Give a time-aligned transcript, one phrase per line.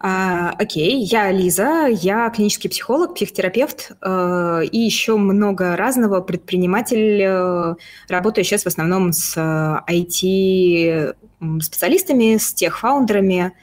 [0.00, 7.74] А, окей, я Лиза, я клинический психолог, психотерапевт э, и еще много разного, предприниматель, э,
[8.08, 13.54] работаю сейчас в основном с IT-специалистами, с тех фаундерами,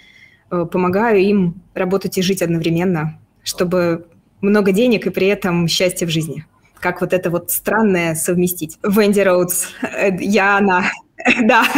[0.52, 4.06] э, помогаю им работать и жить одновременно, чтобы
[4.42, 6.46] много денег и при этом счастье в жизни.
[6.82, 8.78] Как вот это вот странное совместить.
[8.84, 10.84] Венди Роудс, э, я она.
[11.44, 11.64] Да.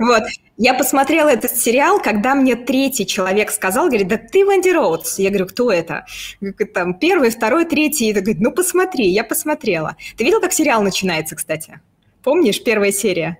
[0.00, 0.24] Вот.
[0.60, 5.20] Я посмотрела этот сериал, когда мне третий человек сказал, говорит, да ты Венди Роудс.
[5.20, 6.04] Я говорю, кто это?
[6.74, 8.08] Там первый, второй, третий.
[8.08, 9.96] И говорит, ну посмотри, я посмотрела.
[10.16, 11.80] Ты видел, как сериал начинается, кстати?
[12.24, 13.38] Помнишь, первая серия?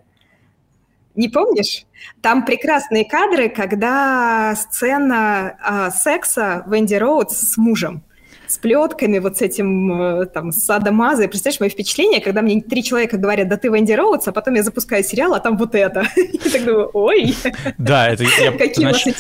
[1.17, 1.87] Не помнишь?
[2.23, 8.05] Там прекрасные кадры, когда сцена э, секса Венди Роудс с мужем
[8.49, 11.29] с плетками, вот с этим э, там, с Адамазой.
[11.29, 14.63] Представляешь, мое впечатление, когда мне три человека говорят, да ты Венди Роудс, а потом я
[14.63, 16.07] запускаю сериал, а там вот это.
[16.17, 17.35] И так думаю, ой.
[17.77, 18.55] Да, это я,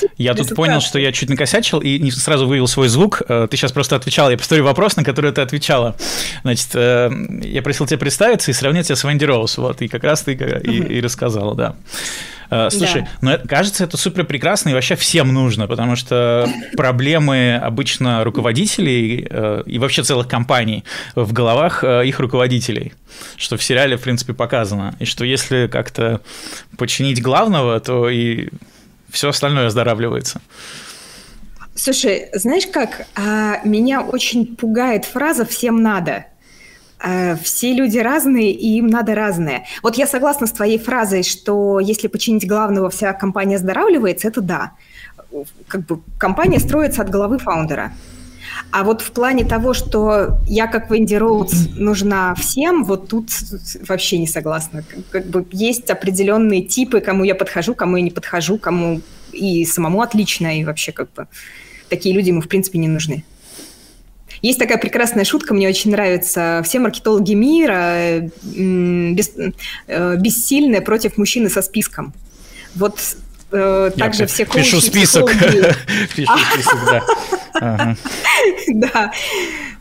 [0.16, 3.22] я тут понял, что я чуть накосячил и не сразу вывел свой звук.
[3.28, 5.94] Э, ты сейчас просто отвечала, я повторю вопрос, на который ты отвечала.
[6.42, 7.10] Значит, э,
[7.42, 10.32] я просил тебя представиться и сравнить тебя с Венди Роуз, вот, и как раз ты
[10.32, 11.76] и, и рассказала, да.
[12.50, 13.08] Э, слушай, да.
[13.20, 19.26] ну это, кажется, это супер прекрасно и вообще всем нужно, потому что проблемы обычно руководителей
[19.28, 22.94] э, и вообще целых компаний в головах э, их руководителей,
[23.36, 24.94] что в сериале, в принципе, показано.
[24.98, 26.20] И что если как-то
[26.76, 28.48] починить главного, то и
[29.10, 30.40] все остальное оздоравливается.
[31.74, 36.26] Слушай, знаешь как, а, меня очень пугает фраза «всем надо».
[37.00, 39.64] Э, все люди разные, и им надо разное.
[39.82, 44.72] Вот я согласна с твоей фразой, что если починить главного, вся компания оздоравливается, это да.
[45.68, 47.92] Как бы компания строится от головы фаундера.
[48.70, 53.30] А вот в плане того, что я как Венди Роудс нужна всем, вот тут
[53.86, 54.84] вообще не согласна.
[55.10, 59.00] Как бы есть определенные типы, кому я подхожу, кому я не подхожу, кому
[59.32, 61.28] и самому отлично, и вообще как бы
[61.88, 63.24] такие люди ему в принципе не нужны.
[64.42, 66.62] Есть такая прекрасная шутка, мне очень нравится.
[66.64, 69.32] Все маркетологи мира бес,
[69.86, 72.12] э, бессильны против мужчины со списком.
[72.74, 72.98] Вот
[73.50, 75.30] э, также все коучи, Пишу список.
[76.16, 77.02] Пишу список, да.
[78.68, 79.12] Да.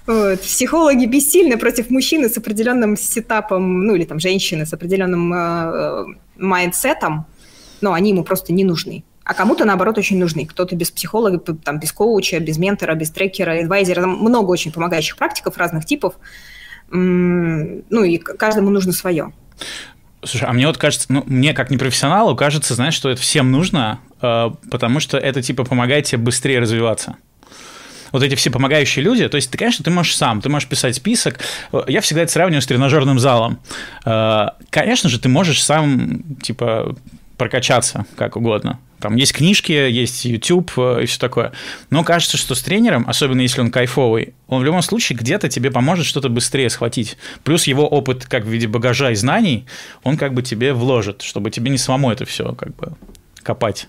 [0.07, 0.41] Вот.
[0.41, 6.05] Психологи бессильны против мужчины с определенным сетапом, ну или там женщины с определенным э,
[6.37, 7.25] майндсетом,
[7.81, 10.45] но они ему просто не нужны а кому-то, наоборот, очень нужны.
[10.45, 13.99] Кто-то без психолога, там, без коуча, без ментора, без трекера, адвайзера.
[14.01, 16.13] Там много очень помогающих практиков разных типов.
[16.89, 19.33] Ну, и каждому нужно свое.
[20.23, 23.99] Слушай, а мне вот кажется, ну, мне как непрофессионалу кажется, знаешь, что это всем нужно,
[24.21, 27.17] э, потому что это, типа, помогает тебе быстрее развиваться
[28.13, 30.95] вот эти все помогающие люди, то есть ты, конечно, ты можешь сам, ты можешь писать
[30.95, 31.39] список.
[31.87, 33.59] Я всегда это сравниваю с тренажерным залом.
[34.05, 36.95] Э, конечно же, ты можешь сам, типа,
[37.37, 38.79] прокачаться как угодно.
[38.99, 41.51] Там есть книжки, есть YouTube э, и все такое.
[41.91, 45.69] Но кажется, что с тренером, особенно если он кайфовый, он в любом случае где-то тебе
[45.69, 47.17] поможет что-то быстрее схватить.
[47.43, 49.67] Плюс его опыт как в виде багажа и знаний,
[50.03, 52.93] он как бы тебе вложит, чтобы тебе не самому это все как бы
[53.43, 53.87] копать.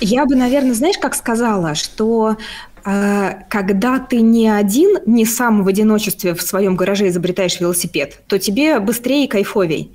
[0.00, 2.36] Я бы, наверное, знаешь, как сказала, что
[2.84, 8.38] э, когда ты не один, не сам в одиночестве в своем гараже изобретаешь велосипед, то
[8.38, 9.92] тебе быстрее и кайфовей.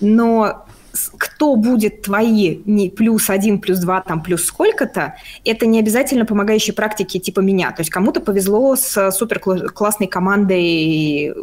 [0.00, 0.66] Но
[1.18, 6.74] кто будет твои не плюс один, плюс два, там плюс сколько-то, это не обязательно помогающие
[6.74, 7.72] практики типа меня.
[7.72, 11.34] То есть кому-то повезло с супер классной командой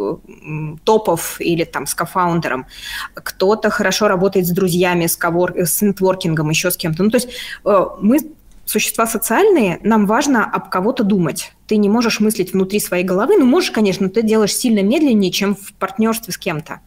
[0.84, 2.66] топов или там с кофаундером.
[3.14, 5.54] Кто-то хорошо работает с друзьями, с, ковор...
[5.58, 7.04] с нетворкингом, еще с кем-то.
[7.04, 7.30] Ну, то есть
[7.66, 8.20] э, мы
[8.66, 11.54] существа социальные, нам важно об кого-то думать.
[11.68, 15.32] Ты не можешь мыслить внутри своей головы, ну, можешь, конечно, но ты делаешь сильно медленнее,
[15.32, 16.80] чем в партнерстве с кем-то.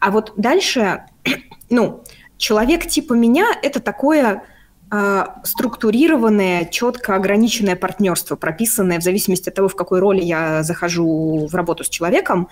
[0.00, 1.04] А вот дальше,
[1.70, 2.04] ну,
[2.36, 4.42] человек типа меня– это такое
[4.90, 11.46] э, структурированное, четко ограниченное партнерство, прописанное в зависимости от того, в какой роли я захожу
[11.46, 12.48] в работу с человеком.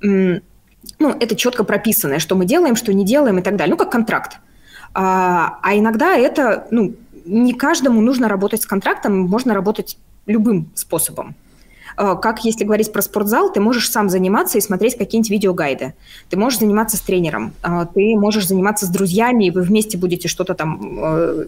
[0.00, 0.40] Ну,
[1.00, 3.72] это четко прописанное, что мы делаем, что не делаем и так далее.
[3.72, 4.38] Ну, как контракт.
[4.94, 11.34] А, а иногда это, ну, не каждому нужно работать с контрактом, можно работать любым способом.
[11.98, 15.94] Э, как если говорить про спортзал, ты можешь сам заниматься и смотреть какие-нибудь видеогайды.
[16.30, 20.28] Ты можешь заниматься с тренером, э, ты можешь заниматься с друзьями, и вы вместе будете
[20.28, 21.46] что-то там э,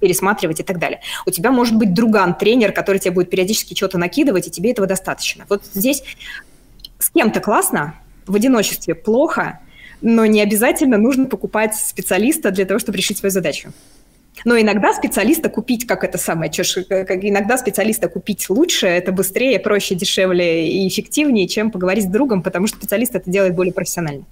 [0.00, 1.00] пересматривать и так далее.
[1.26, 4.86] У тебя может быть друган, тренер, который тебе будет периодически что-то накидывать, и тебе этого
[4.86, 5.44] достаточно.
[5.50, 6.02] Вот здесь
[6.98, 7.94] с кем-то классно,
[8.26, 9.60] в одиночестве плохо,
[10.00, 13.72] но не обязательно нужно покупать специалиста для того, чтобы решить свою задачу.
[14.44, 19.58] Но иногда специалиста купить, как это самое, чё, как иногда специалиста купить лучше, это быстрее,
[19.58, 24.24] проще, дешевле и эффективнее, чем поговорить с другом, потому что специалист это делает более профессионально.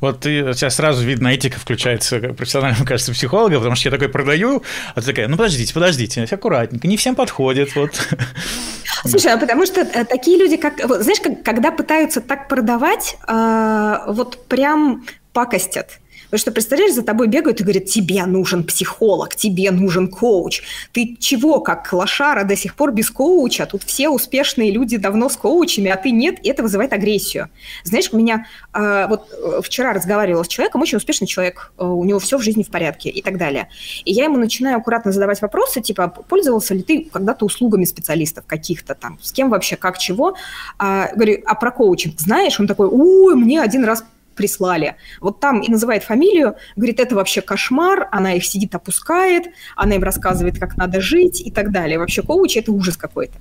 [0.00, 4.62] Вот ты, сейчас сразу видно, этика включается профессионального, кажется, психолога, потому что я такой продаю,
[4.94, 7.74] а ты такая, ну подождите, подождите, аккуратненько, не всем подходит.
[7.76, 7.90] Вот.
[9.04, 13.96] Слушай, а потому что э, такие люди, как, вот, знаешь, когда пытаются так продавать, э,
[14.08, 15.99] вот прям пакостят.
[16.30, 20.62] Потому что, представляешь, за тобой бегают и говорят, тебе нужен психолог, тебе нужен коуч.
[20.92, 23.66] Ты чего, как лошара, до сих пор без коуча?
[23.66, 27.48] Тут все успешные люди давно с коучами, а ты нет, и это вызывает агрессию.
[27.82, 32.04] Знаешь, у меня э, вот э, вчера разговаривала с человеком, очень успешный человек, э, у
[32.04, 33.68] него все в жизни в порядке и так далее.
[34.04, 38.94] И я ему начинаю аккуратно задавать вопросы, типа, пользовался ли ты когда-то услугами специалистов каких-то
[38.94, 40.36] там, с кем вообще, как, чего?
[40.78, 42.60] А, говорю, а про коучинг знаешь?
[42.60, 44.04] Он такой, ой, мне один раз
[44.40, 44.96] прислали.
[45.20, 49.44] Вот там и называет фамилию, говорит, это вообще кошмар, она их сидит, опускает,
[49.76, 51.98] она им рассказывает, как надо жить и так далее.
[51.98, 53.34] Вообще коуч– это ужас какой-то.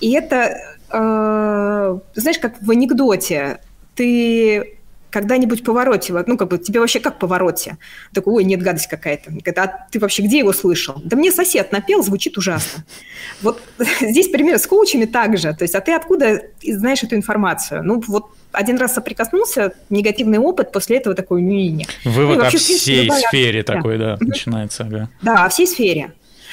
[0.00, 0.56] И это,
[0.90, 3.60] э, знаешь, как в анекдоте,
[3.94, 4.79] ты
[5.10, 7.78] когда-нибудь повороте, ну, как бы, тебе вообще как повороте?
[8.12, 9.30] Такой, ой, нет, гадость какая-то.
[9.30, 11.00] Говорит, а ты вообще где его слышал?
[11.04, 12.84] Да мне сосед напел, звучит ужасно.
[13.42, 13.62] Вот
[14.00, 15.54] здесь пример с коучами также.
[15.54, 17.82] То есть, а ты откуда знаешь эту информацию?
[17.82, 21.86] Ну, вот один раз соприкоснулся, негативный опыт, после этого такой, не, не.
[22.04, 23.20] Вывод ну, вообще, о всей любая...
[23.20, 24.84] сфере такой, да, начинается.
[24.84, 25.10] Ага.
[25.22, 26.12] Да, о всей сфере.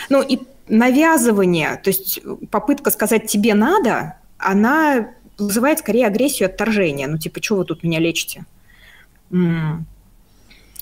[0.10, 2.20] Ну, и навязывание, то есть
[2.52, 7.08] попытка сказать «тебе надо», она вызывает скорее агрессию отторжения.
[7.08, 8.46] Ну, типа, что вы тут меня лечите?
[9.30, 9.86] То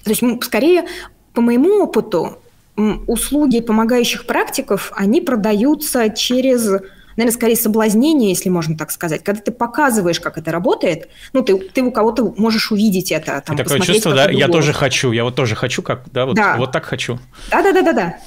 [0.06, 0.86] есть, скорее,
[1.34, 2.40] по моему опыту,
[2.76, 6.82] услуги помогающих практиков, они продаются через
[7.16, 9.24] наверное, скорее соблазнение, если можно так сказать.
[9.24, 13.42] Когда ты показываешь, как это работает, ну, ты, ты у кого-то можешь увидеть это.
[13.46, 16.58] Там, такое чувство, да, я тоже хочу, я вот тоже хочу, как, да, вот, да.
[16.58, 17.20] вот так хочу.
[17.52, 18.18] Да-да-да-да-да.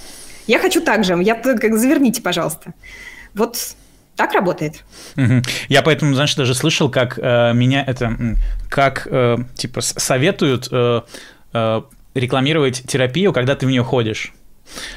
[0.46, 2.72] Я хочу так же, я, как, заверните, пожалуйста.
[3.34, 3.58] Вот
[4.18, 4.84] так работает.
[5.16, 5.42] Угу.
[5.68, 8.36] Я поэтому, знаешь, даже слышал, как э, меня это,
[8.68, 11.02] как э, типа советуют э,
[11.52, 11.82] э,
[12.14, 14.32] рекламировать терапию, когда ты в нее ходишь.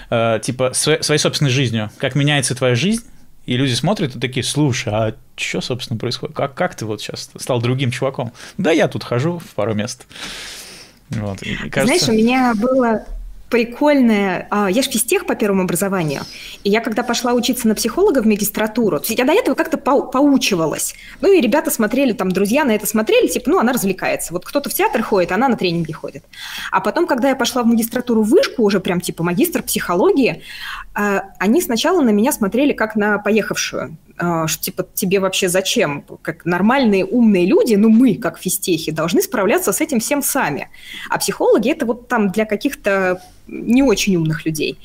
[0.10, 1.92] Э, типа своей, своей собственной жизнью.
[2.00, 3.06] Как меняется твоя жизнь,
[3.46, 6.36] и люди смотрят и такие, слушай, а что, собственно, происходит?
[6.36, 8.34] Как, как ты вот сейчас стал другим чуваком?
[8.58, 10.08] Да, я тут хожу в пару мест.
[11.10, 11.44] Вот.
[11.44, 11.84] И, кажется...
[11.84, 13.06] Знаешь, у меня было
[13.52, 14.48] прикольная...
[14.50, 16.22] А, я же физтех по первому образованию.
[16.64, 20.96] И я, когда пошла учиться на психолога в магистратуру, я до этого как-то по поучивалась.
[21.20, 24.34] Ну, и ребята смотрели, там, друзья на это смотрели, типа, ну, она развлекается.
[24.34, 26.24] Вот кто-то в театр ходит, она на тренинги ходит.
[26.72, 30.42] А потом, когда я пошла в магистратуру вышку, уже прям, типа, магистр психологии,
[30.94, 33.98] а, они сначала на меня смотрели как на поехавшую.
[34.18, 36.04] А, что, типа, тебе вообще зачем?
[36.22, 40.70] Как нормальные умные люди, ну, мы, как физтехи, должны справляться с этим всем сами.
[41.10, 44.80] А психологи– это вот там для каких-то не очень умных людей.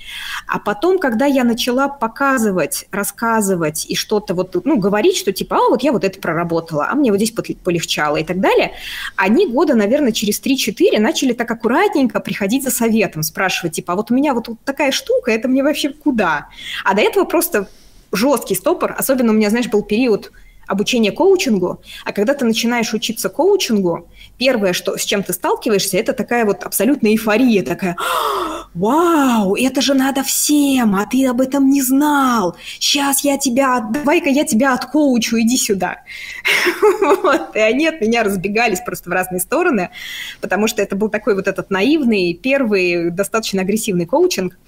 [0.48, 5.70] А потом, когда я начала показывать, рассказывать и что-то вот, ну, говорить, что типа, а
[5.70, 8.72] вот я вот это проработала, а мне вот здесь полегчало и так далее,
[9.14, 14.10] они года, наверное, через 3-4 начали так аккуратненько приходить за советом, спрашивать, типа, а вот
[14.10, 16.48] у меня вот такая штука, это мне вообще куда?
[16.84, 17.68] А до этого просто
[18.12, 20.32] жесткий стопор, особенно у меня, знаешь, был период
[20.66, 26.12] обучения коучингу, а когда ты начинаешь учиться коучингу, первое, что, с чем ты сталкиваешься, это
[26.12, 27.96] такая вот абсолютная эйфория, такая,
[28.74, 34.28] вау, это же надо всем, а ты об этом не знал, сейчас я тебя, давай-ка
[34.28, 36.02] я тебя откоучу, иди сюда.
[37.54, 39.90] И они от меня разбегались просто в разные стороны,
[40.40, 44.58] потому что это был такой вот этот наивный, первый, достаточно агрессивный коучинг,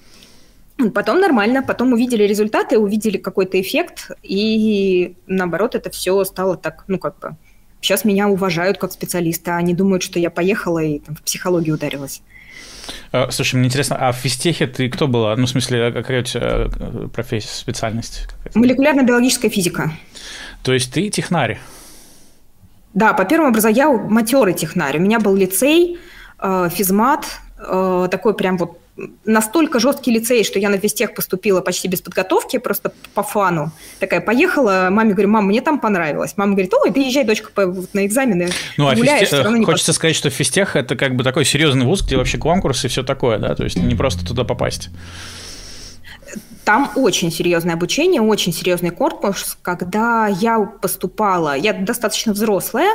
[0.93, 6.97] Потом нормально, потом увидели результаты, увидели какой-то эффект, и наоборот, это все стало так, ну
[6.97, 7.35] как бы,
[7.81, 12.21] сейчас меня уважают как специалиста, они думают, что я поехала и там, в психологию ударилась.
[13.11, 15.35] А, слушай, мне интересно, а в физтехе ты кто была?
[15.35, 18.27] Ну, в смысле, какая у тебя э, профессия, специальность?
[18.55, 19.91] Молекулярно-биологическая физика.
[20.63, 21.59] То есть ты технарь?
[22.93, 24.97] Да, по первому образованию я матерый технарь.
[24.97, 25.97] У меня был лицей,
[26.39, 27.25] э, физмат,
[27.59, 28.79] э, такой прям вот
[29.25, 33.71] настолько жесткий лицей, что я на физтех поступила почти без подготовки, просто по фану.
[33.99, 36.33] Такая поехала, маме говорю, мам, мне там понравилось.
[36.37, 37.49] Мама говорит, ой, приезжай, дочка,
[37.93, 38.49] на экзамены.
[38.77, 39.95] Ну, а гуляешь, физтех, хочется пос...
[39.95, 43.37] сказать, что физтех это как бы такой серьезный вуз, где вообще конкурсы и все такое,
[43.37, 44.89] да, то есть не просто туда попасть.
[46.65, 49.57] Там очень серьезное обучение, очень серьезный корпус.
[49.61, 52.89] Когда я поступала, я достаточно взрослая,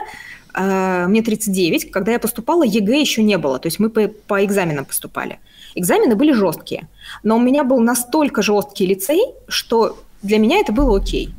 [0.55, 4.45] э, мне 39, когда я поступала, ЕГЭ еще не было, то есть мы по, по
[4.45, 5.41] экзаменам поступали.
[5.75, 6.89] Экзамены были жесткие,
[7.23, 11.35] но у меня был настолько жесткий лицей, что для меня это было окей.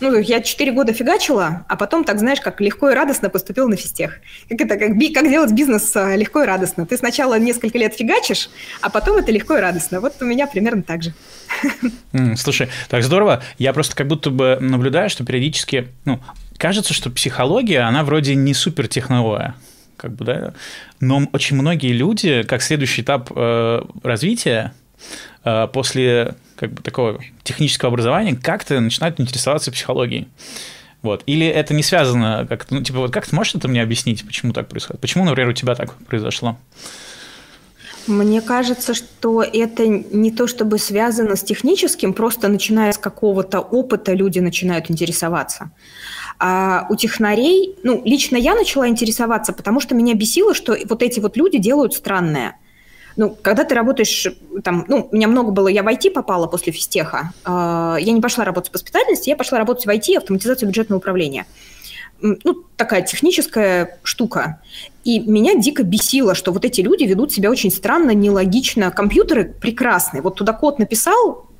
[0.00, 3.76] Ну, я 4 года фигачила, а потом, так знаешь, как легко и радостно поступил на
[3.76, 4.18] физтех.
[4.48, 6.84] Как это, как, как делать бизнес а, легко и радостно.
[6.84, 10.00] Ты сначала несколько лет фигачишь, а потом это легко и радостно.
[10.00, 11.14] Вот у меня примерно так же.
[12.36, 13.42] Слушай, так здорово.
[13.58, 16.20] Я просто как будто бы наблюдаю, что периодически, ну,
[16.58, 19.54] кажется, что психология, она вроде не супер техновая
[19.96, 20.54] как бы, да,
[21.00, 24.72] но очень многие люди, как следующий этап э, развития,
[25.44, 30.28] э, после как бы такого технического образования как-то начинают интересоваться психологией.
[31.02, 31.22] Вот.
[31.26, 34.52] Или это не связано, как ну, типа, вот как ты можешь это мне объяснить, почему
[34.52, 35.00] так происходит?
[35.02, 36.56] Почему, например, у тебя так произошло?
[38.06, 44.12] Мне кажется, что это не то чтобы связано с техническим, просто начиная с какого-то опыта
[44.12, 45.70] люди начинают интересоваться.
[46.38, 51.20] А у технарей, ну, лично я начала интересоваться, потому что меня бесило, что вот эти
[51.20, 52.58] вот люди делают странное.
[53.16, 54.26] Ну, когда ты работаешь,
[54.64, 58.20] там, ну, у меня много было, я в IT попала после физтеха, э, я не
[58.20, 61.46] пошла работать по специальности, я пошла работать в IT, автоматизацию бюджетного управления.
[62.20, 64.60] Ну, такая техническая штука.
[65.04, 68.90] И меня дико бесило, что вот эти люди ведут себя очень странно, нелогично.
[68.90, 70.22] Компьютеры прекрасные.
[70.22, 71.50] Вот туда код написал,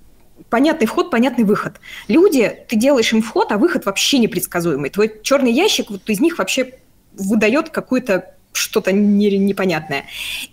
[0.50, 1.80] понятный вход, понятный выход.
[2.08, 4.90] Люди, ты делаешь им вход, а выход вообще непредсказуемый.
[4.90, 6.74] Твой черный ящик, вот из них вообще
[7.16, 10.04] выдает какую-то что-то не, непонятное.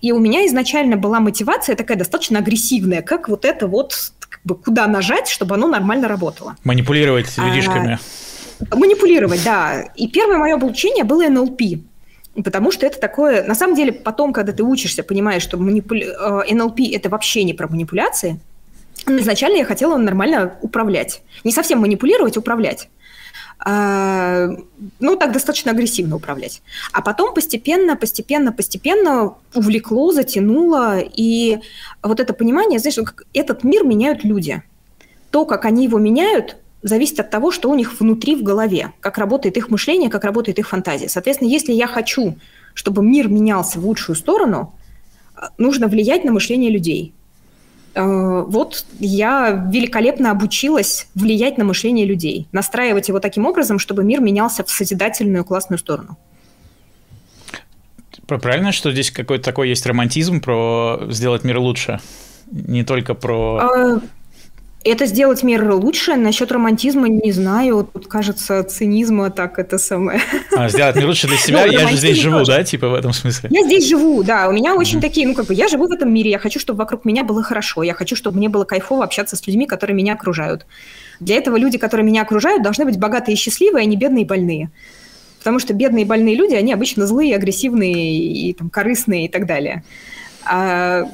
[0.02, 4.56] И у меня изначально была мотивация такая достаточно агрессивная, как вот это вот, как бы,
[4.56, 6.56] куда нажать, чтобы оно нормально работало.
[6.64, 8.00] Манипулировать людишками.
[8.70, 9.84] А, манипулировать, да.
[9.96, 11.62] И первое мое обучение было НЛП.
[12.44, 13.44] Потому что это такое...
[13.44, 16.44] На самом деле, потом, когда ты учишься, понимаешь, что манипуля...
[16.48, 18.40] Э, НЛП– это вообще не про манипуляции.
[19.08, 21.22] Изначально я хотела нормально управлять.
[21.44, 22.90] Не совсем манипулировать, управлять.
[23.64, 24.50] А,
[25.00, 26.62] ну, так достаточно агрессивно управлять.
[26.94, 31.00] А потом постепенно, постепенно, постепенно увлекло, затянуло.
[31.00, 31.60] И
[32.02, 34.64] вот это понимание, знаешь, как этот мир меняют люди.
[35.30, 39.18] То, как они его меняют, зависит от того, что у них внутри в голове, как
[39.18, 41.10] работает их мышление, как работает их фантазия.
[41.10, 42.38] Соответственно, если я хочу,
[42.74, 44.74] чтобы мир менялся в лучшую сторону,
[45.58, 47.14] нужно влиять на мышление людей.
[47.94, 54.22] Э, вот я великолепно обучилась влиять на мышление людей, настраивать его таким образом, чтобы мир
[54.22, 56.18] менялся в созидательную классную сторону.
[58.28, 62.00] Правильно, что здесь какой-то такой есть романтизм про сделать мир лучше?
[62.50, 63.58] Не только про...
[63.58, 64.02] А,
[64.84, 66.16] это сделать мир лучше.
[66.16, 67.88] Насчет романтизма не знаю.
[67.92, 70.22] Тут, кажется, цинизма так это самое.
[70.56, 71.66] А, сделать мир лучше для себя?
[71.66, 73.50] Ну, я же здесь живу, да, типа в этом смысле?
[73.52, 74.50] Я здесь живу, да.
[74.50, 76.32] У меня очень такие, ну, как бы, я живу в этом мире.
[76.32, 77.84] Я хочу, чтобы вокруг меня было хорошо.
[77.84, 80.66] Я хочу, чтобы мне было кайфово общаться с людьми, которые меня окружают.
[81.20, 84.28] Для этого люди, которые меня окружают, должны быть богатые и счастливые, а не бедные и
[84.28, 84.72] больные.
[85.40, 89.46] Потому что бедные и больные люди, они обычно злые, агрессивные и там, корыстные и так
[89.46, 89.84] далее.
[90.46, 91.08] А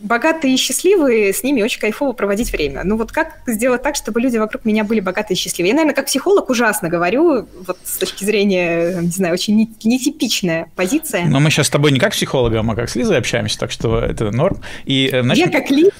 [0.00, 2.82] богатые и счастливые, с ними очень кайфово проводить время.
[2.84, 5.70] Ну вот как сделать так, чтобы люди вокруг меня были богатые и счастливые?
[5.70, 11.26] Я, наверное, как психолог ужасно говорю, вот с точки зрения, не знаю, очень нетипичная позиция.
[11.26, 13.98] Но мы сейчас с тобой не как психологом, а как с Лизой общаемся, так что
[13.98, 14.60] это норм.
[14.84, 15.90] И, э, значит, Я как Ли.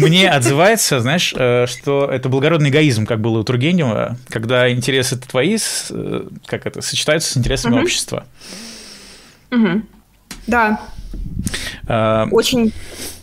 [0.00, 5.56] Мне отзывается, знаешь, э, что это благородный эгоизм, как было у Тургенева, когда интересы твои,
[5.90, 7.82] э, как это, сочетаются с интересами угу.
[7.82, 8.24] общества.
[9.50, 9.82] Угу.
[10.46, 10.80] Да.
[11.86, 12.26] А...
[12.30, 12.72] Очень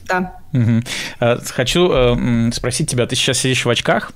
[0.07, 0.37] да.
[0.53, 0.81] Угу.
[1.53, 4.11] Хочу э, спросить тебя, ты сейчас сидишь в очках,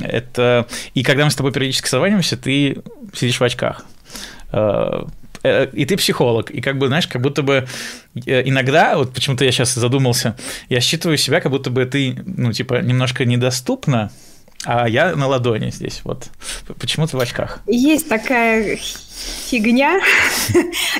[0.00, 2.82] это и когда мы с тобой периодически созваниваемся, ты
[3.14, 3.84] сидишь в очках.
[5.42, 7.66] Э, и ты психолог, и как бы, знаешь, как будто бы
[8.14, 10.36] иногда, вот почему-то я сейчас задумался,
[10.68, 14.10] я считываю себя, как будто бы ты, ну, типа, немножко недоступна,
[14.64, 16.28] а я на ладони здесь, вот.
[16.78, 17.60] Почему ты в очках?
[17.66, 18.78] Есть такая
[19.46, 20.00] фигня.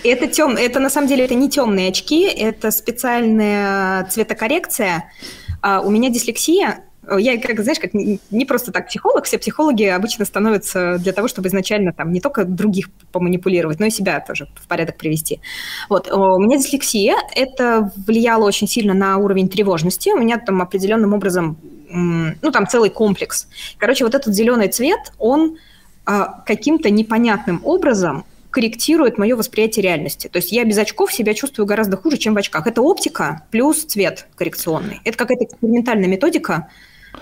[0.05, 5.13] это, тем, это на самом деле это не темные очки, это специальная цветокоррекция.
[5.63, 6.85] А у меня дислексия,
[7.19, 11.49] я, как знаешь, как не просто так психолог, все психологи обычно становятся для того, чтобы
[11.49, 15.41] изначально там не только других поманипулировать, но и себя тоже в порядок привести.
[15.89, 21.15] Вот, у меня дислексия, это влияло очень сильно на уровень тревожности, у меня там определенным
[21.15, 21.59] образом,
[21.91, 23.49] ну там целый комплекс.
[23.79, 25.59] Короче, вот этот зеленый цвет, он
[26.05, 30.29] а, каким-то непонятным образом корректирует мое восприятие реальности.
[30.29, 32.67] То есть я без очков себя чувствую гораздо хуже, чем в очках.
[32.67, 35.01] Это оптика плюс цвет коррекционный.
[35.05, 36.69] Это какая-то экспериментальная методика.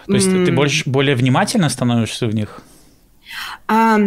[0.06, 2.62] То есть ты больше, более внимательно становишься в них?
[3.66, 3.98] А,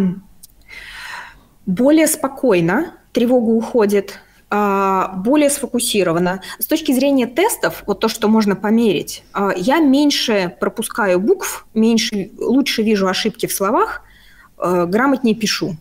[1.65, 4.19] более спокойно, тревога уходит,
[4.51, 6.41] более сфокусирована.
[6.59, 12.31] С точки зрения тестов, вот то, что можно померить, а, я меньше пропускаю букв, меньше,
[12.37, 14.01] лучше вижу ошибки в словах,
[14.61, 15.75] Э, грамотнее пишу.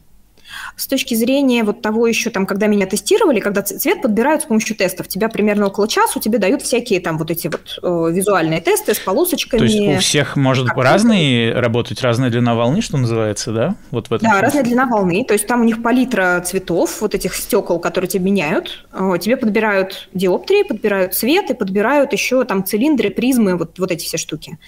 [0.77, 4.77] С точки зрения вот того еще, там, когда меня тестировали, когда цвет подбирают с помощью
[4.77, 8.95] тестов, тебя примерно около часа, тебе дают всякие там вот эти вот э, визуальные тесты
[8.95, 9.59] с полосочками.
[9.59, 11.61] То есть у всех может как разные это?
[11.61, 13.77] работать, разная длина волны, что называется, да?
[13.91, 14.47] Вот в этом да, смысле.
[14.47, 18.25] разная длина волны, то есть там у них палитра цветов, вот этих стекол, которые тебе
[18.25, 18.87] меняют,
[19.21, 24.17] тебе подбирают диоптрии, подбирают цвет и подбирают еще там цилиндры, призмы, вот, вот эти все
[24.17, 24.59] штуки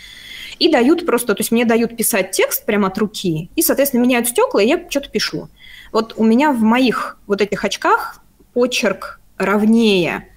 [0.62, 4.28] и дают просто, то есть мне дают писать текст прямо от руки, и, соответственно, меняют
[4.28, 5.48] стекла, и я что-то пишу.
[5.92, 8.20] Вот у меня в моих вот этих очках
[8.54, 10.28] почерк ровнее,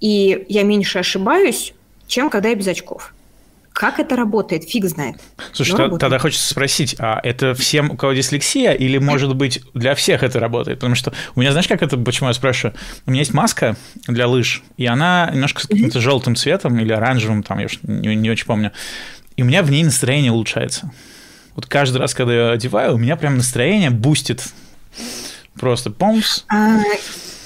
[0.00, 1.74] и я меньше ошибаюсь,
[2.06, 3.14] чем когда я без очков.
[3.72, 5.16] Как это работает, фиг знает.
[5.52, 9.94] Слушай, т- тогда хочется спросить, а это всем, у кого дислексия, или, может быть, для
[9.94, 10.78] всех это работает?
[10.80, 12.76] Потому что у меня, знаешь, как это, почему я спрашиваю?
[13.06, 17.42] У меня есть маска для лыж, и она немножко с каким-то желтым цветом или оранжевым,
[17.42, 18.72] там, я уж не, не очень помню
[19.36, 20.90] и у меня в ней настроение улучшается.
[21.54, 24.44] Вот каждый раз, когда я одеваю, у меня прям настроение бустит.
[25.54, 26.44] Просто помс.
[26.48, 26.80] А,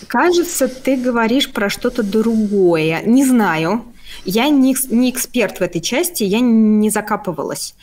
[0.07, 3.03] кажется, ты говоришь про что-то другое.
[3.05, 3.85] Не знаю.
[4.25, 7.75] Я не, не эксперт в этой части, я не закапывалась.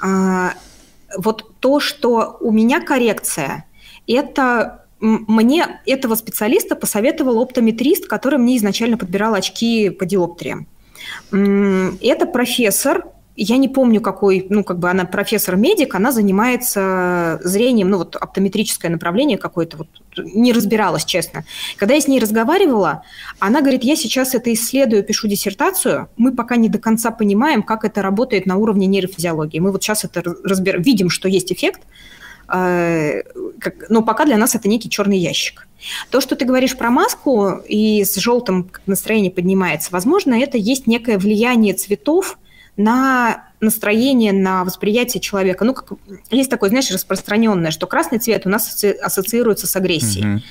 [0.00, 0.54] А,
[1.16, 3.64] вот то, что у меня коррекция,
[4.06, 10.66] это мне этого специалиста посоветовал оптометрист, который мне изначально подбирал очки по диоптриям.
[11.30, 13.06] Это профессор,
[13.42, 18.90] я не помню, какой, ну, как бы она профессор-медик, она занимается зрением, ну, вот оптометрическое
[18.90, 21.44] направление какое-то, вот, не разбиралась, честно.
[21.78, 23.02] Когда я с ней разговаривала,
[23.38, 27.84] она говорит, я сейчас это исследую, пишу диссертацию, мы пока не до конца понимаем, как
[27.86, 29.58] это работает на уровне нейрофизиологии.
[29.58, 30.78] Мы вот сейчас это разбер...
[30.82, 31.80] видим, что есть эффект,
[32.52, 33.22] э,
[33.88, 35.66] но пока для нас это некий черный ящик.
[36.10, 41.16] То, что ты говоришь про маску и с желтым настроение поднимается, возможно, это есть некое
[41.16, 42.36] влияние цветов,
[42.82, 45.64] на настроение, на восприятие человека.
[45.64, 45.92] Ну, как
[46.30, 50.24] есть такое, знаешь, распространенное, что красный цвет у нас ассоциируется с агрессией.
[50.24, 50.42] Mm-hmm.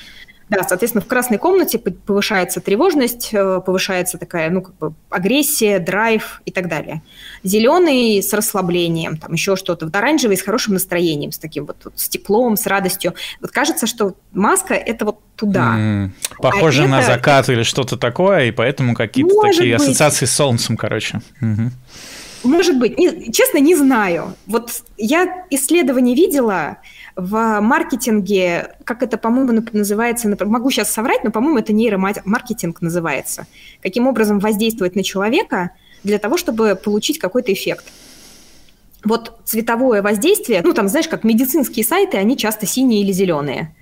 [0.49, 6.41] Да, соответственно, в красной комнате повышается тревожность, э, повышается такая, ну, как бы агрессия, драйв
[6.43, 7.03] и так далее.
[7.43, 9.85] Зеленый с расслаблением, там еще что-то.
[9.85, 13.13] Вот оранжевый с хорошим настроением, с таким вот, вот с теплом, с радостью.
[13.41, 15.75] Вот кажется, что маска– это вот туда.
[15.77, 17.13] Mm, похоже а на это...
[17.13, 19.87] закат или что-то такое, и поэтому какие-то Может такие быть.
[19.87, 21.21] ассоциации с солнцем, короче.
[21.41, 21.71] Угу.
[22.43, 24.33] Может быть, не, честно, не знаю.
[24.47, 26.77] Вот я исследование видела
[27.15, 33.45] в маркетинге, как это, по-моему, называется, могу сейчас соврать, но, по-моему, это нейромаркетинг называется.
[33.81, 35.71] Каким образом воздействовать на человека
[36.03, 37.85] для того, чтобы получить какой-то эффект.
[39.03, 43.75] Вот цветовое воздействие, ну там, знаешь, как медицинские сайты, они часто синие или зеленые.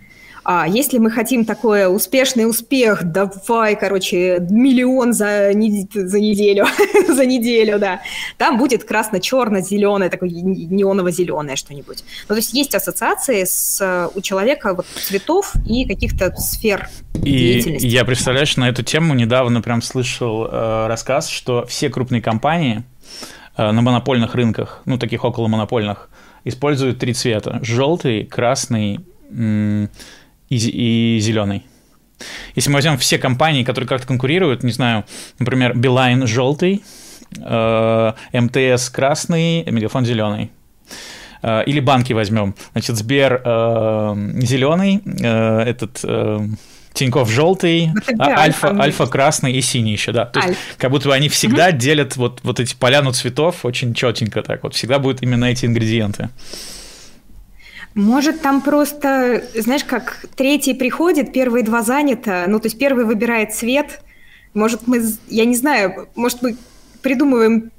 [0.50, 6.66] А если мы хотим такой успешный успех, давай, короче, миллион за, не, за неделю,
[7.10, 8.00] за неделю, да,
[8.38, 12.06] там будет красно-черно-зеленое, такое неоново-зеленое что-нибудь.
[12.30, 16.88] Ну, то есть есть ассоциации с, у человека вот, цветов и каких-то сфер
[17.24, 22.84] и я, представляешь, на эту тему недавно прям слышал э, рассказ, что все крупные компании
[23.58, 26.10] э, на монопольных рынках, ну, таких около монопольных,
[26.46, 27.60] используют три цвета.
[27.64, 29.02] Желтый, красный
[30.50, 31.64] и, и зеленый.
[32.56, 35.06] Если мы возьмем все компании, которые как-то конкурируют, не знаю,
[35.40, 36.84] например, Билайн желтый,
[37.38, 40.52] э, МТС красный, Мегафон зеленый.
[41.44, 42.56] Э, или банки возьмем.
[42.72, 46.40] Значит, Сбер э, зеленый, э, этот э,
[46.94, 50.26] Тиньков желтый, а, Альфа, Альфа красный и синий еще, да.
[50.26, 51.78] То есть, как будто бы они всегда угу.
[51.78, 54.64] делят вот, вот эти поляну цветов очень четенько так.
[54.64, 56.30] Вот всегда будут именно эти ингредиенты.
[57.98, 63.56] Может, там просто, знаешь, как третий приходит, первые два занято, ну, то есть первый выбирает
[63.56, 64.02] цвет.
[64.54, 66.58] Может, мы, я не знаю, может, мы
[67.02, 67.72] придумываем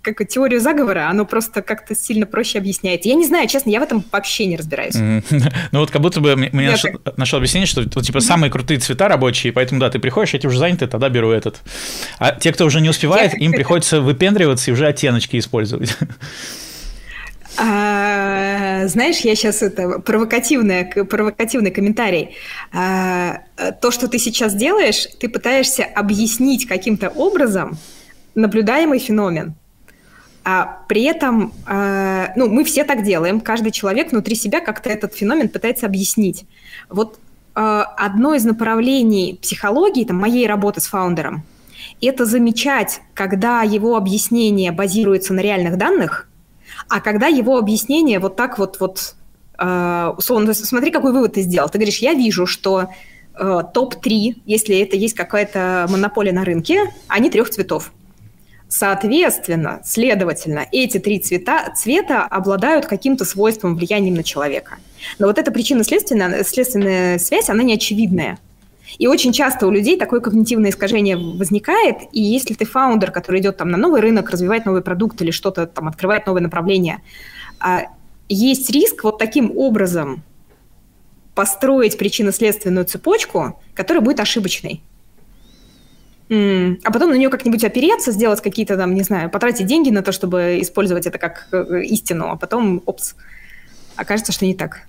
[0.00, 3.10] как теорию заговора, оно просто как-то сильно проще объясняется.
[3.10, 4.94] Я не знаю, честно, я в этом вообще не разбираюсь.
[5.70, 6.74] Ну вот как будто бы мне
[7.18, 10.58] нашел, объяснение, что вот, типа самые крутые цвета рабочие, поэтому да, ты приходишь, эти уже
[10.58, 11.60] заняты, тогда беру этот.
[12.18, 15.94] А те, кто уже не успевает, им приходится выпендриваться и уже оттеночки использовать.
[17.60, 22.36] А, знаешь, я сейчас это провокативное, провокативный комментарий.
[22.72, 23.42] А,
[23.80, 27.76] то, что ты сейчас делаешь, ты пытаешься объяснить каким-то образом
[28.36, 29.54] наблюдаемый феномен.
[30.44, 35.14] А при этом, а, ну, мы все так делаем, каждый человек внутри себя как-то этот
[35.14, 36.46] феномен пытается объяснить.
[36.88, 37.18] Вот
[37.54, 41.42] а, одно из направлений психологии, там, моей работы с фаундером,
[42.00, 46.27] это замечать, когда его объяснение базируется на реальных данных,
[46.88, 49.14] а когда его объяснение вот так вот, вот
[49.58, 51.68] э, условно, смотри, какой вывод ты сделал.
[51.68, 52.88] Ты говоришь, я вижу, что
[53.34, 57.92] э, топ-3, если это есть какая-то монополия на рынке, они трех цветов.
[58.68, 64.76] Соответственно, следовательно, эти три цвета, цвета обладают каким-то свойством влиянием на человека.
[65.18, 68.38] Но вот эта причинно-следственная следственная связь, она не очевидная.
[68.96, 73.58] И очень часто у людей такое когнитивное искажение возникает, и если ты фаундер, который идет
[73.58, 77.02] там на новый рынок, развивает новый продукт или что-то там открывает новое направление,
[77.60, 77.82] а,
[78.28, 80.22] есть риск вот таким образом
[81.34, 84.82] построить причинно-следственную цепочку, которая будет ошибочной.
[86.30, 90.12] А потом на нее как-нибудь опереться, сделать какие-то там, не знаю, потратить деньги на то,
[90.12, 93.14] чтобы использовать это как э, истину, а потом, опс,
[93.96, 94.87] окажется, что не так.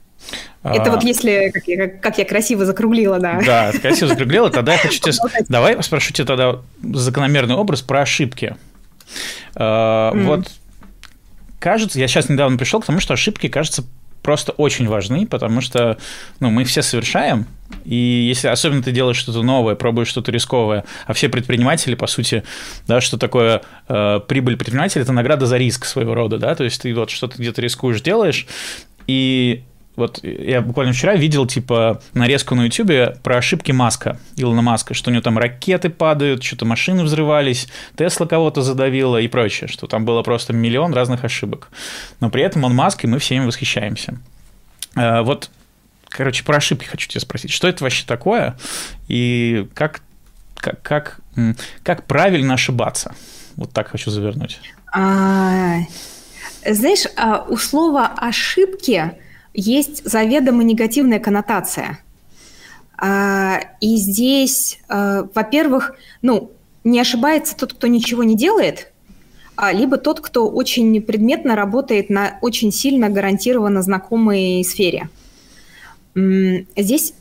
[0.64, 0.92] Это а...
[0.92, 3.40] вот если, как я, как я красиво закруглила, да.
[3.46, 5.14] Да, красиво закруглила, тогда я хочу тебя...
[5.48, 8.56] Давай спрошу тебя тогда закономерный образ про ошибки.
[9.56, 10.24] Mm.
[10.26, 10.52] Вот
[11.60, 13.84] кажется, я сейчас недавно пришел к тому, что ошибки, кажется,
[14.22, 15.98] просто очень важны, потому что
[16.40, 17.46] ну, мы все совершаем,
[17.86, 22.44] и если особенно ты делаешь что-то новое, пробуешь что-то рисковое, а все предприниматели, по сути,
[22.86, 26.82] да, что такое э, прибыль предпринимателя, это награда за риск своего рода, да, то есть
[26.82, 28.46] ты вот что-то где-то рискуешь, делаешь,
[29.08, 29.64] и
[30.00, 35.12] вот я буквально вчера видел, типа, нарезку на Ютубе про ошибки Маска, Илона Маска, что
[35.12, 40.06] у него там ракеты падают, что-то машины взрывались, Тесла кого-то задавила и прочее, что там
[40.06, 41.70] было просто миллион разных ошибок.
[42.20, 44.18] Но при этом он Маск, и мы всеми восхищаемся.
[44.96, 45.52] Э, вот,
[46.08, 47.52] короче, про ошибки хочу тебя спросить.
[47.52, 48.58] Что это вообще такое?
[49.08, 50.02] И как,
[50.56, 51.20] как, как,
[51.84, 53.14] как правильно ошибаться?
[53.56, 54.60] Вот так хочу завернуть.
[54.94, 55.80] А,
[56.66, 59.12] знаешь, а, у слова «ошибки»
[59.54, 62.00] есть заведомо негативная коннотация.
[62.98, 66.52] А, и здесь, а, во-первых, ну,
[66.84, 68.92] не ошибается тот, кто ничего не делает,
[69.56, 75.10] а либо тот, кто очень предметно работает на очень сильно гарантированно знакомой сфере.
[76.16, 77.14] Здесь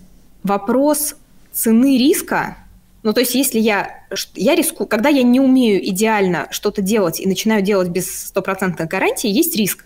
[0.44, 1.16] вопрос
[1.52, 2.56] цены риска.
[3.02, 7.26] Ну, то есть, если я, я риску, когда я не умею идеально что-то делать и
[7.26, 9.84] начинаю делать без стопроцентной гарантии, есть риск.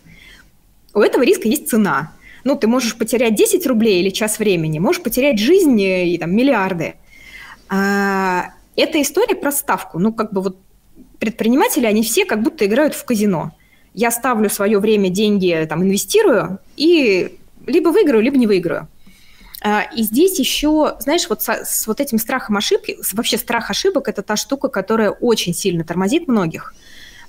[0.94, 2.12] У этого риска есть цена
[2.44, 6.94] ну, ты можешь потерять 10 рублей или час времени, можешь потерять жизнь и там миллиарды.
[7.68, 9.98] А, это история про ставку.
[9.98, 10.58] Ну, как бы вот
[11.18, 13.52] предприниматели, они все как будто играют в казино.
[13.94, 18.88] Я ставлю свое время, деньги, там, инвестирую, и либо выиграю, либо не выиграю.
[19.64, 24.08] А, и здесь еще, знаешь, вот с, с вот этим страхом ошибки, вообще страх ошибок–
[24.08, 26.74] это та штука, которая очень сильно тормозит многих.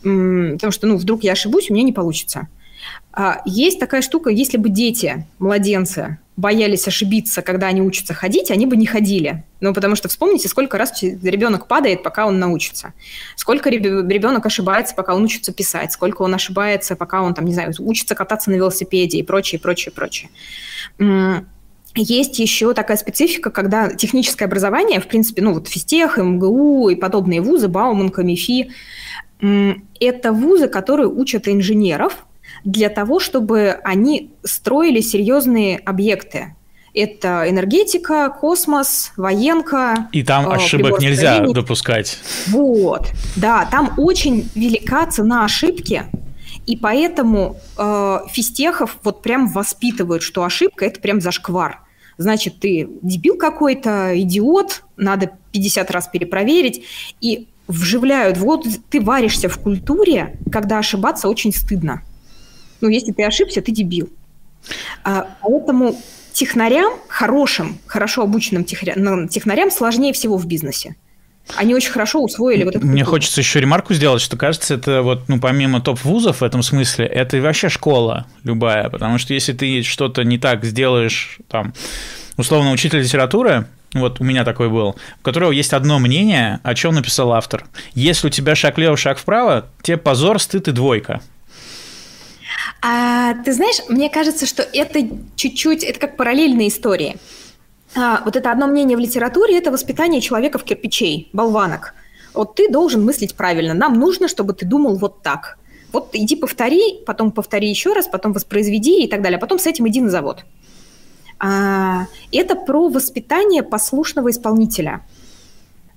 [0.01, 2.47] Потому что, ну, вдруг я ошибусь, у меня не получится.
[3.45, 8.75] Есть такая штука, если бы дети, младенцы, боялись ошибиться, когда они учатся ходить, они бы
[8.75, 9.43] не ходили.
[9.59, 12.93] Ну, потому что вспомните, сколько раз ребенок падает, пока он научится.
[13.35, 15.91] Сколько ребенок ошибается, пока он учится писать.
[15.91, 19.91] Сколько он ошибается, пока он, там, не знаю, учится кататься на велосипеде и прочее, прочее,
[19.91, 20.29] прочее.
[21.95, 27.41] Есть еще такая специфика, когда техническое образование, в принципе, ну вот физтех, МГУ и подобные
[27.41, 28.71] вузы, Бауманка, МИФИ,
[29.99, 32.25] это вузы, которые учат инженеров,
[32.63, 36.55] для того, чтобы они строили серьезные объекты.
[36.93, 40.09] Это энергетика, космос, военка.
[40.11, 42.19] И там э, ошибок нельзя допускать.
[42.47, 46.03] Вот, да, там очень велика цена ошибки,
[46.67, 51.81] и поэтому э, физтехов вот прям воспитывают, что ошибка– это прям зашквар.
[52.17, 56.83] Значит, ты дебил какой-то, идиот, надо 50 раз перепроверить.
[57.21, 62.03] И вживляют, вот ты варишься в культуре, когда ошибаться очень стыдно
[62.83, 64.09] ну, если ты ошибся, ты дебил.
[65.03, 65.95] А, поэтому
[66.33, 70.95] технарям, хорошим, хорошо обученным технарям, технарям сложнее всего в бизнесе.
[71.55, 72.85] Они очень хорошо усвоили вот это.
[72.85, 77.05] Мне хочется еще ремарку сделать, что кажется, это вот, ну, помимо топ-вузов в этом смысле,
[77.05, 81.73] это и вообще школа любая, потому что если ты что-то не так сделаешь, там,
[82.37, 86.95] условно, учитель литературы, вот у меня такой был, у которого есть одно мнение, о чем
[86.95, 87.65] написал автор.
[87.93, 91.21] Если у тебя шаг влево, шаг вправо, тебе позор, стыд и двойка.
[92.81, 97.17] А, ты знаешь, мне кажется, что это чуть-чуть, это как параллельные истории.
[97.95, 101.93] А, вот это одно мнение в литературе– это воспитание человека в кирпичей, болванок.
[102.33, 103.73] Вот ты должен мыслить правильно.
[103.73, 105.57] Нам нужно, чтобы ты думал вот так.
[105.91, 109.37] Вот иди повтори, потом повтори еще раз, потом воспроизведи и так далее.
[109.37, 110.43] А потом с этим иди на завод.
[111.39, 115.05] А, это про воспитание послушного исполнителя.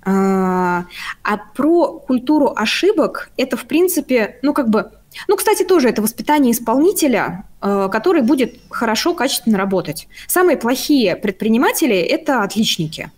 [0.05, 0.85] А,
[1.23, 4.91] а про культуру ошибок– это, в принципе, ну, как бы
[5.29, 10.09] ну, кстати, тоже это воспитание исполнителя, э, который будет хорошо, качественно работать.
[10.27, 13.11] Самые плохие предприниматели– это отличники.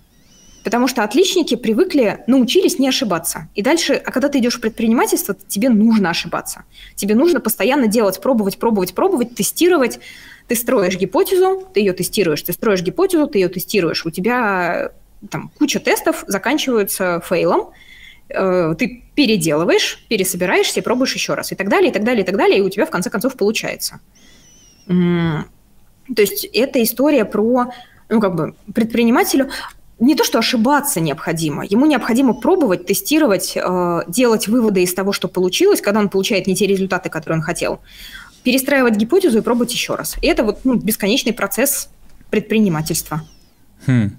[0.65, 3.49] Потому что отличники привыкли, научились не ошибаться.
[3.55, 6.65] И дальше, а когда ты идешь в предпринимательство, тебе нужно ошибаться.
[6.95, 10.01] Тебе нужно постоянно делать, пробовать, пробовать, пробовать, тестировать.
[10.47, 14.05] Ты строишь гипотезу, ты ее тестируешь, ты строишь гипотезу, ты ее тестируешь.
[14.05, 14.93] У тебя
[15.31, 17.73] там куча тестов заканчиваются фейлом, э,
[18.29, 22.59] ты переделываешь, пересобираешься пробуешь еще раз, и так далее, и так далее, и так далее,
[22.59, 24.01] и у тебя в конце концов получается.
[24.87, 27.67] То есть это история про,
[28.09, 29.51] ну, как бы, предпринимателю
[30.01, 35.27] не то, что ошибаться необходимо, ему необходимо пробовать, тестировать, э, делать выводы из того, что
[35.27, 37.81] получилось, когда он получает не те результаты, которые он хотел,
[38.45, 40.17] перестраивать гипотезу и пробовать еще раз.
[40.23, 41.91] И это вот ну, бесконечный процесс
[42.31, 43.23] предпринимательства.
[43.87, 44.17] Хм.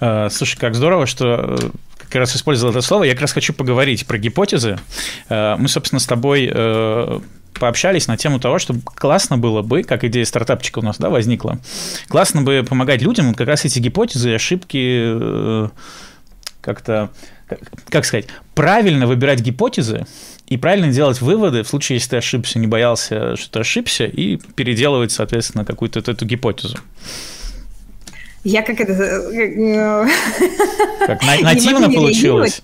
[0.00, 1.56] А, слушай, как здорово, что э,
[2.08, 3.04] как раз использовал это слово.
[3.04, 4.78] Я как раз хочу поговорить про гипотезы.
[5.28, 7.20] Э, мы, собственно, с тобой э,
[7.58, 11.58] пообщались на тему того, что классно было бы, как идея стартапчика у нас да, возникла,
[12.08, 15.70] классно бы помогать людям вот как раз эти гипотезы, ошибки
[16.60, 17.10] как-то,
[17.88, 20.06] как сказать, правильно выбирать гипотезы
[20.48, 24.36] и правильно делать выводы в случае, если ты ошибся, не боялся, что ты ошибся, и
[24.36, 26.78] переделывать, соответственно, какую-то эту гипотезу.
[28.48, 28.94] Я как это...
[31.06, 32.62] Как нативно получилось.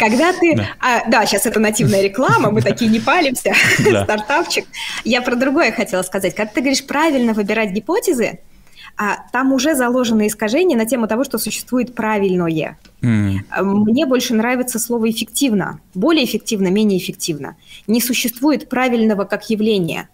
[0.00, 0.56] Когда ты...
[0.56, 0.66] Да.
[0.80, 4.66] А, да, сейчас это нативная реклама, мы такие не палимся, стартапчик.
[5.04, 6.34] Я про другое хотела сказать.
[6.34, 8.40] Когда ты говоришь правильно выбирать гипотезы,
[8.96, 12.78] а там уже заложено искажение на тему того, что существует правильное.
[13.02, 13.38] Mm.
[13.62, 15.80] Мне больше нравится слово эффективно.
[15.94, 17.56] Более эффективно, менее эффективно.
[17.86, 20.08] Не существует правильного как явления.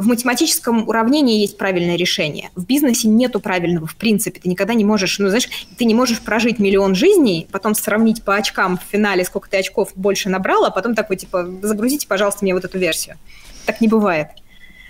[0.00, 2.48] В математическом уравнении есть правильное решение.
[2.56, 4.40] В бизнесе нету правильного в принципе.
[4.40, 8.34] Ты никогда не можешь, ну знаешь, ты не можешь прожить миллион жизней, потом сравнить по
[8.34, 12.54] очкам в финале, сколько ты очков больше набрала, а потом такой, типа, загрузите, пожалуйста, мне
[12.54, 13.16] вот эту версию.
[13.66, 14.28] Так не бывает.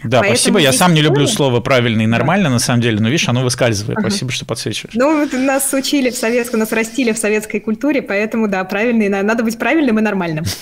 [0.05, 0.61] Да, Поэтому спасибо.
[0.61, 2.51] Я сам не люблю слово правильно и нормально, да.
[2.51, 3.99] на самом деле, но видишь, оно выскальзывает.
[3.99, 4.11] Ага.
[4.11, 4.95] Спасибо, что подсвечиваешь.
[4.95, 9.59] Ну, нас учили в советском, нас растили в советской культуре, поэтому, да, правильный, надо быть
[9.59, 10.45] правильным и нормальным.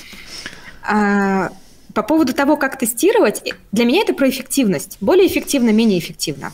[1.95, 4.99] По поводу того, как тестировать, для меня это про эффективность.
[5.01, 6.53] Более эффективно, менее эффективно.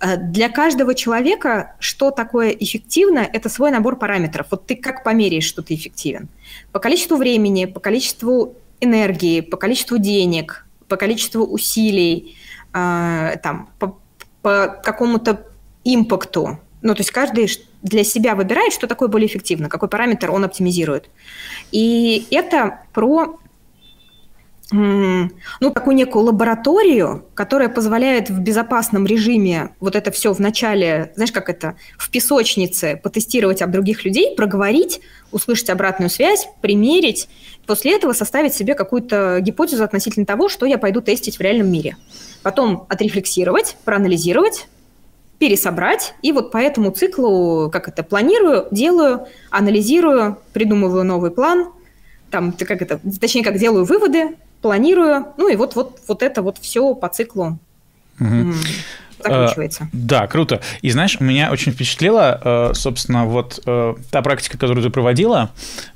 [0.00, 4.46] А, для каждого человека, что такое эффективно, это свой набор параметров.
[4.50, 6.28] Вот ты как померяешь, что ты эффективен?
[6.72, 12.36] По количеству времени, по количеству энергии, по количеству денег, по количеству усилий,
[12.72, 13.98] э, там, по,
[14.42, 15.46] по какому-то
[15.84, 16.58] импакту.
[16.82, 17.48] Ну, то есть каждый
[17.82, 21.10] для себя выбирает, что такое более эффективно, какой параметр он оптимизирует.
[21.72, 23.38] И это про
[24.72, 31.48] ну, такую некую лабораторию, которая позволяет в безопасном режиме вот это все вначале, знаешь, как
[31.48, 35.00] это, в песочнице потестировать об других людей, проговорить,
[35.32, 37.28] услышать обратную связь, примерить,
[37.66, 41.96] после этого составить себе какую-то гипотезу относительно того, что я пойду тестить в реальном мире.
[42.42, 44.68] Потом отрефлексировать, проанализировать,
[45.38, 51.72] пересобрать, и вот по этому циклу, как это, планирую, делаю, анализирую, придумываю новый план,
[52.30, 56.58] там, как это, точнее, как делаю выводы, планирую, ну и вот, вот, вот это вот
[56.58, 57.58] все по циклу.
[58.18, 58.54] Угу
[59.22, 59.88] закручивается.
[59.92, 60.60] Да, круто.
[60.82, 65.50] И знаешь, меня очень впечатлило, э, собственно, вот э, та практика, которую ты проводила.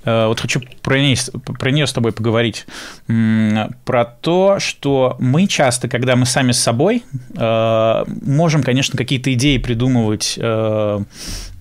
[0.04, 1.16] Э, вот хочу про нее,
[1.58, 2.66] про нее с тобой поговорить.
[3.06, 10.38] Про то, что мы часто, когда мы сами с собой, можем, конечно, какие-то идеи придумывать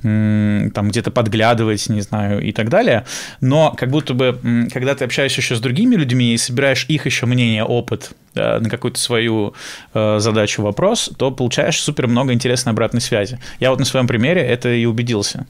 [0.04, 3.06] там где-то подглядывать, не знаю, и так далее.
[3.42, 7.26] Но как будто бы, когда ты общаешься еще с другими людьми и собираешь их еще
[7.26, 9.54] мнение, опыт на какую-то свою
[9.94, 13.40] э, задачу, вопрос, то получаешь супер много интересной обратной связи.
[13.60, 15.46] Я вот на своем примере это и убедился.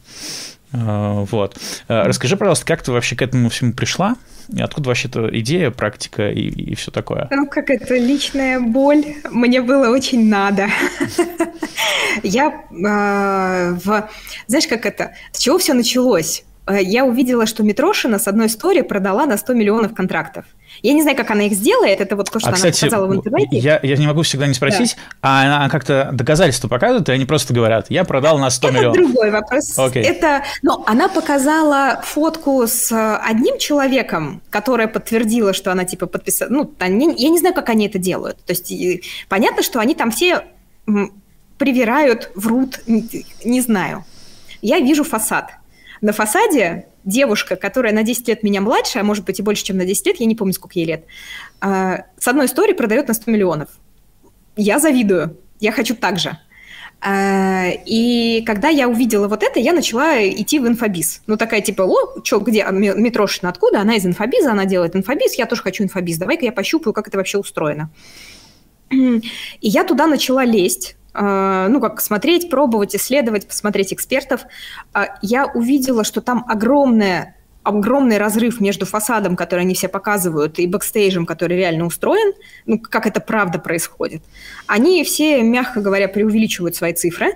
[0.73, 1.57] Э, вот.
[1.87, 4.15] Э, расскажи, пожалуйста, как ты вообще к этому всему пришла?
[4.59, 7.27] Откуда вообще эта идея, практика и, и все такое?
[7.31, 9.05] Ну, как это, личная боль.
[9.31, 10.67] Мне было очень надо.
[12.23, 14.09] Я э, в...
[14.47, 15.13] Знаешь, как это?
[15.31, 16.43] С чего все началось?
[16.69, 20.45] Я увидела, что Митрошина с одной истории продала на 100 миллионов контрактов.
[20.83, 23.07] Я не знаю, как она их сделает, это вот то, что а, она кстати, сказала
[23.07, 23.57] в интернете.
[23.57, 25.01] Я, я не могу всегда не спросить, да.
[25.21, 28.97] а она как-то доказательства показывает, и они просто говорят, я продал на 100 это миллионов.
[28.97, 29.77] Это другой вопрос.
[29.77, 30.01] Okay.
[30.01, 36.73] Это, ну, она показала фотку с одним человеком, которая подтвердила, что она типа подписала, ну,
[36.79, 38.43] они, я не знаю, как они это делают.
[38.43, 38.71] То есть
[39.29, 40.43] понятно, что они там все
[41.57, 44.03] привирают, врут, не знаю.
[44.61, 45.51] Я вижу фасад.
[46.01, 49.77] На фасаде девушка, которая на 10 лет меня младше, а может быть и больше, чем
[49.77, 51.05] на 10 лет, я не помню, сколько ей лет,
[51.61, 53.69] а, с одной истории продает на 100 миллионов.
[54.55, 56.37] Я завидую, я хочу так же.
[57.05, 61.21] А, и когда я увидела вот это, я начала идти в инфобиз.
[61.27, 63.81] Ну, такая типа, о, что, где Митрошина, откуда?
[63.81, 67.17] Она из инфобиза, она делает инфобиз, я тоже хочу инфобиз, давай-ка я пощупаю, как это
[67.17, 67.89] вообще устроено.
[68.89, 69.21] И
[69.61, 74.45] я туда начала лезть, ну, как смотреть, пробовать, исследовать, посмотреть экспертов,
[74.93, 80.67] а, я увидела, что там огромная огромный разрыв между фасадом, который они все показывают, и
[80.67, 82.33] бэкстейджем, который реально устроен,
[82.65, 84.21] ну, как это правда происходит.
[84.67, 87.35] Они все, мягко говоря, преувеличивают свои цифры,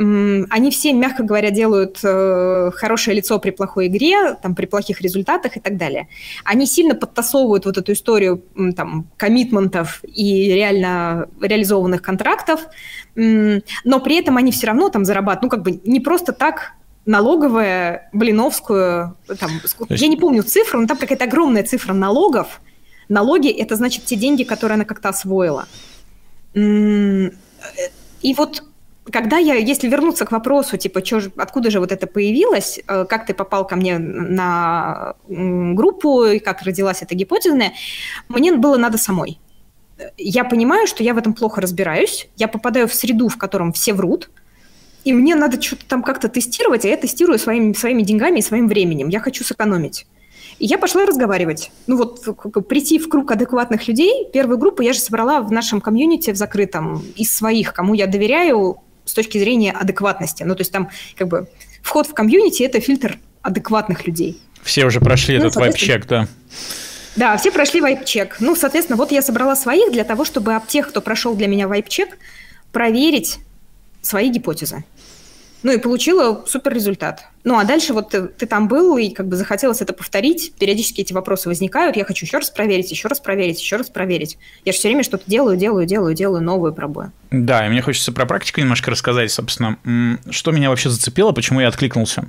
[0.00, 5.56] они все, мягко говоря, делают э, хорошее лицо при плохой игре, там, при плохих результатах
[5.56, 6.08] и так далее.
[6.44, 8.44] Они сильно подтасовывают вот эту историю
[8.76, 12.60] там, коммитментов и реально реализованных контрактов,
[13.16, 18.08] но при этом они все равно там зарабатывают, ну, как бы не просто так налоговая,
[18.12, 19.50] блиновскую, там,
[19.88, 22.60] я не помню цифру, но там какая-то огромная цифра налогов.
[23.08, 25.66] Налоги– это, значит, те деньги, которые она как-то освоила.
[26.54, 27.30] И
[28.36, 28.62] вот
[29.12, 33.26] когда я, если вернуться к вопросу, типа, чё, откуда же вот это появилось, э, как
[33.26, 37.56] ты попал ко мне на группу, и как родилась эта гипотеза,
[38.28, 39.38] мне было надо самой.
[40.16, 43.92] Я понимаю, что я в этом плохо разбираюсь, я попадаю в среду, в котором все
[43.92, 44.30] врут,
[45.04, 48.68] и мне надо что-то там как-то тестировать, а я тестирую своими, своими деньгами и своим
[48.68, 49.08] временем.
[49.08, 50.06] Я хочу сэкономить.
[50.58, 51.70] И я пошла разговаривать.
[51.86, 52.24] Ну вот
[52.68, 54.26] прийти в круг адекватных людей.
[54.32, 58.78] Первую группу я же собрала в нашем комьюнити в закрытом из своих, кому я доверяю,
[59.08, 60.42] с точки зрения адекватности.
[60.42, 61.48] Ну, то есть там как бы
[61.82, 64.40] вход в комьюнити– это фильтр адекватных людей.
[64.62, 66.28] Все уже прошли ну, этот вайп-чек, да?
[67.16, 68.36] Да, все прошли вайп-чек.
[68.40, 71.66] Ну, соответственно, вот я собрала своих для того, чтобы об тех, кто прошел для меня
[71.66, 72.10] вайп-чек,
[72.70, 73.38] проверить
[74.02, 74.84] свои гипотезы.
[75.62, 77.24] Ну и получила супер результат.
[77.42, 80.52] Ну а дальше вот ты, ты там был и как бы захотелось это повторить.
[80.58, 81.96] Периодически эти вопросы возникают.
[81.96, 84.38] Я хочу еще раз проверить, еще раз проверить, еще раз проверить.
[84.64, 87.12] Я же все время что-то делаю, делаю, делаю, делаю, новую пробую.
[87.30, 89.78] Да, и мне хочется про практику немножко рассказать, собственно.
[90.30, 92.28] Что меня вообще зацепило, почему я откликнулся.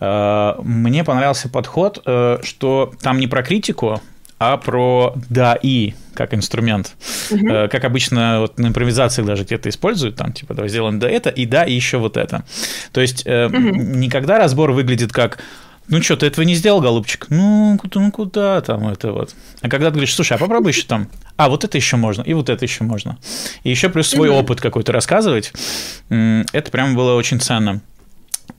[0.00, 4.00] Э, мне понравился подход, э, что там не про критику,
[4.38, 6.94] а про да и как инструмент.
[7.30, 7.46] Угу.
[7.70, 11.46] Как обычно вот на импровизациях даже где-то используют, там типа давай сделаем да это и
[11.46, 12.44] да и еще вот это.
[12.92, 13.56] То есть угу.
[13.56, 15.38] никогда разбор выглядит как
[15.88, 17.26] ну что, ты этого не сделал, голубчик?
[17.28, 19.34] Ну, куда, ну куда там это вот.
[19.60, 22.32] А когда ты говоришь, слушай, а попробуй еще там, а вот это еще можно, и
[22.32, 23.18] вот это еще можно.
[23.64, 25.52] И еще плюс свой mm опыт какой-то рассказывать,
[26.08, 27.82] это прям было очень ценно.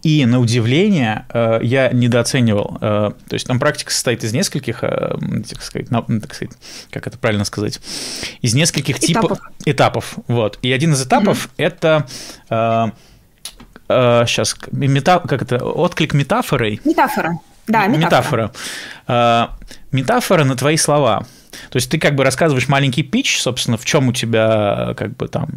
[0.05, 2.77] И на удивление э, я недооценивал.
[2.79, 5.17] Э, то есть там практика состоит из нескольких, э,
[5.49, 6.55] так сказать, так сказать,
[6.91, 7.79] как это правильно сказать,
[8.41, 9.39] из нескольких этапов.
[9.39, 10.15] типов этапов.
[10.27, 10.59] Вот.
[10.61, 11.65] И один из этапов mm-hmm.
[11.65, 12.93] это
[14.27, 16.81] сейчас мета, как это отклик метафорой.
[16.85, 17.39] Метафора.
[17.67, 18.51] Да, метафора.
[19.07, 19.57] Метафора.
[19.91, 21.25] метафора на твои слова.
[21.71, 25.27] То есть ты как бы рассказываешь маленький пич, собственно, в чем у тебя как бы
[25.27, 25.49] там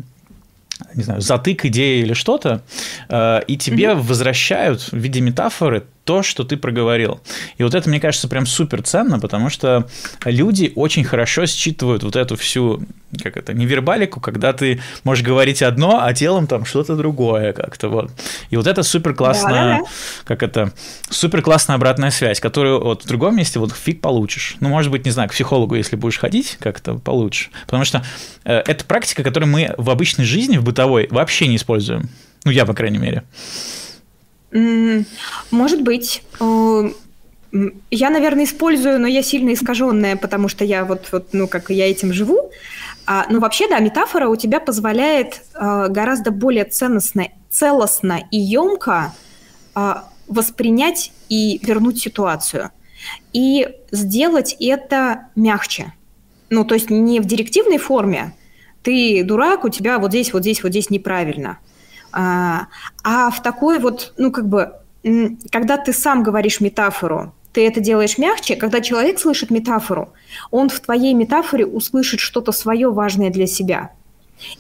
[0.95, 2.63] не знаю, затык идеи или что-то,
[3.09, 4.01] э, и тебе mm-hmm.
[4.01, 7.21] возвращают в виде метафоры то, что ты проговорил.
[7.59, 9.87] И вот это, мне кажется, прям супер ценно, потому что
[10.25, 12.83] люди очень хорошо считывают вот эту всю,
[13.23, 18.11] как это, невербалику, когда ты можешь говорить одно, а телом там что-то другое как-то вот.
[18.49, 19.85] И вот это супер классная, да,
[20.25, 20.73] как это,
[21.11, 24.57] супер классная обратная связь, которую вот в другом месте вот фиг получишь.
[24.61, 27.51] Ну, может быть, не знаю, к психологу, если будешь ходить, как-то получше.
[27.67, 28.03] Потому что
[28.47, 32.09] э, это практика, которую мы в обычной жизни, в бытовой, вообще не используем.
[32.47, 33.25] Ну, я, по крайней мере.
[34.53, 36.23] Может быть.
[36.41, 36.91] Э,
[37.91, 41.91] я, наверное, использую, но я сильно искаженная, потому что я вот, вот ну, как я
[41.91, 42.51] этим живу.
[43.07, 49.15] А, но вообще, да, метафора у тебя позволяет а, гораздо более ценностно, целостно и емко
[49.75, 52.71] а, воспринять и вернуть ситуацию.
[53.33, 55.95] И сделать это мягче.
[56.51, 58.35] Ну, то есть не в директивной форме.
[58.83, 61.59] Ты дурак, у тебя вот здесь, вот здесь, вот здесь неправильно.
[62.13, 62.67] А,
[63.03, 64.73] а в такой вот, ну, как бы,
[65.51, 70.13] когда ты сам говоришь метафору, ты это делаешь мягче, когда человек слышит метафору,
[70.51, 73.93] он в твоей метафоре услышит что-то свое важное для себя.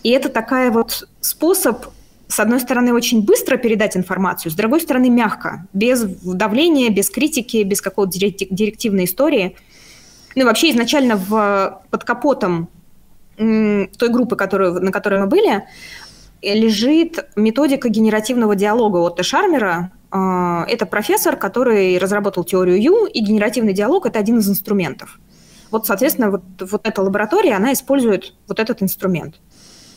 [0.02, 1.86] И это такая вот способ,
[2.26, 7.62] с одной стороны, очень быстро передать информацию, с другой стороны, мягко, без давления, без критики,
[7.62, 9.56] без какой-то директивной истории.
[10.34, 12.68] Ну и вообще изначально в, под капотом
[13.36, 15.64] той группы, которую, на которой мы были,
[16.42, 19.92] лежит методика генеративного диалога Отто Шармера.
[20.10, 25.18] А, это профессор, который разработал теорию Ю, и генеративный диалог– это один из инструментов.
[25.70, 29.40] Вот, соответственно, вот, вот эта лаборатория, она использует вот этот инструмент.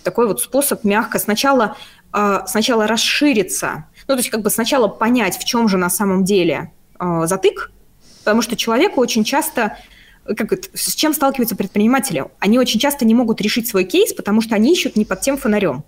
[0.03, 1.77] Такой вот способ мягко сначала,
[2.11, 6.23] а, сначала расшириться, ну, то есть как бы сначала понять, в чем же на самом
[6.23, 7.71] деле а, затык,
[8.19, 9.77] потому что человеку очень часто
[10.25, 12.25] как это, с чем сталкиваются предприниматели?
[12.39, 15.35] Они очень часто не могут решить свой кейс, потому что они ищут не под тем
[15.35, 15.83] фонарем.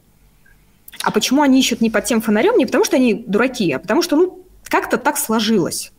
[1.01, 2.57] А почему они ищут не под тем фонарем?
[2.57, 5.91] Не потому что они дураки, а потому что, ну, как-то так сложилось.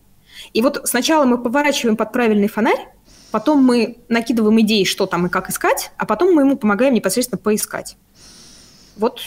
[0.52, 2.88] И вот сначала мы поворачиваем под правильный фонарь,
[3.30, 7.38] потом мы накидываем идеи, что там и как искать, а потом мы ему помогаем непосредственно
[7.38, 7.96] поискать.
[8.96, 9.20] Вот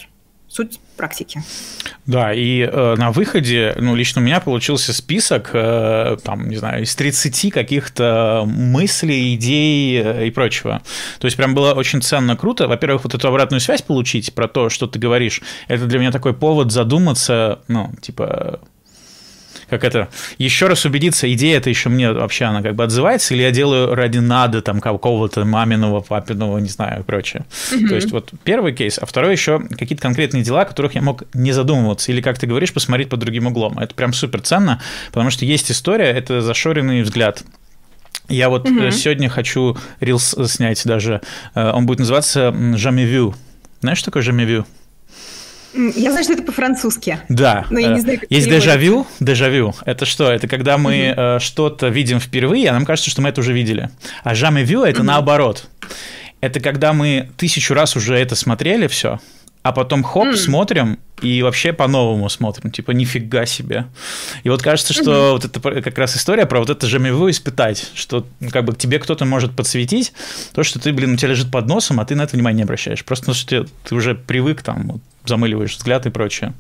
[0.58, 1.44] суть практики.
[2.08, 6.82] Да, и э, на выходе, ну, лично у меня получился список, э, там, не знаю,
[6.82, 10.82] из 30 каких-то мыслей, идей э, и прочего.
[11.20, 12.68] То есть прям было очень ценно, круто.
[12.68, 16.34] Во-первых, вот эту обратную связь получить про то, что ты говоришь, это для меня такой
[16.34, 18.60] повод задуматься, ну, типа,
[19.70, 23.42] как это, еще раз убедиться, идея это еще мне вообще, она как бы отзывается, или
[23.42, 27.46] я делаю ради надо там какого-то маминого, папиного, не знаю, и прочее.
[27.72, 27.88] Mm-hmm.
[27.88, 31.24] То есть вот первый кейс, а второй еще какие-то конкретные дела, о которых я мог
[31.34, 33.80] не задумываться, или, как ты говоришь, посмотреть под другим углом.
[33.80, 34.82] Это прям супер ценно,
[35.12, 37.44] потому что есть история, это зашоренный взгляд.
[38.30, 38.92] Я вот mm-hmm.
[38.92, 41.22] сегодня хочу рилс снять даже,
[41.56, 43.34] э, он будет называться «Jamais
[43.82, 44.66] Знаешь, что такое «Jamais
[45.96, 47.20] я знаю, что это по-французски.
[47.30, 47.66] Да.
[47.70, 49.06] Но я не знаю, как Есть дежавю.
[49.20, 49.74] Дежавю.
[49.86, 50.32] Это что?
[50.32, 51.40] Это когда мы угу.
[51.40, 53.90] что-то видим впервые, а нам кажется, что мы это уже видели.
[54.24, 55.08] А жаме-вю– это угу.
[55.08, 55.68] наоборот.
[56.42, 59.20] Это когда мы тысячу раз уже это смотрели все,
[59.68, 60.38] а потом хоп, mm.
[60.38, 63.88] смотрим и вообще по-новому смотрим, типа нифига себе.
[64.44, 65.32] И вот кажется, что mm-hmm.
[65.32, 68.78] вот это как раз история про вот это жемеву испытать, что ну, как бы к
[68.78, 70.14] тебе кто-то может подсветить
[70.54, 72.64] то, что ты, блин, у тебя лежит под носом, а ты на это внимание не
[72.64, 73.04] обращаешь.
[73.04, 76.54] Просто потому что ты, ты уже привык там, вот, замыливаешь взгляд и прочее.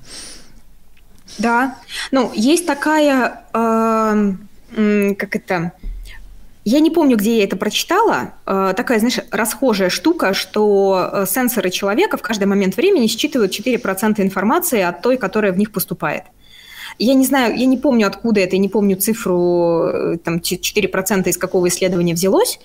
[1.38, 1.78] Да,
[2.12, 5.72] ну есть такая, э, как это,
[6.70, 8.34] я не помню, где я это прочитала.
[8.46, 14.22] Э, такая, знаешь, расхожая штука, что э, сенсоры человека в каждый момент времени считывают 4%
[14.22, 16.24] информации от той, которая в них поступает.
[17.00, 21.30] Я не знаю, я не помню, откуда это, я не помню цифру, э, там, 4%
[21.30, 22.60] из какого исследования взялось,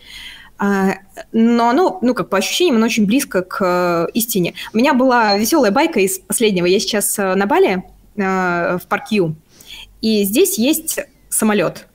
[0.59, 4.55] но оно, ну, как по ощущениям, оно очень близко к истине.
[4.73, 6.67] У меня была веселая байка из последнего.
[6.67, 7.85] Я сейчас на Бали,
[8.15, 9.35] в Паркью,
[10.01, 11.01] и здесь есть
[11.31, 11.87] самолет–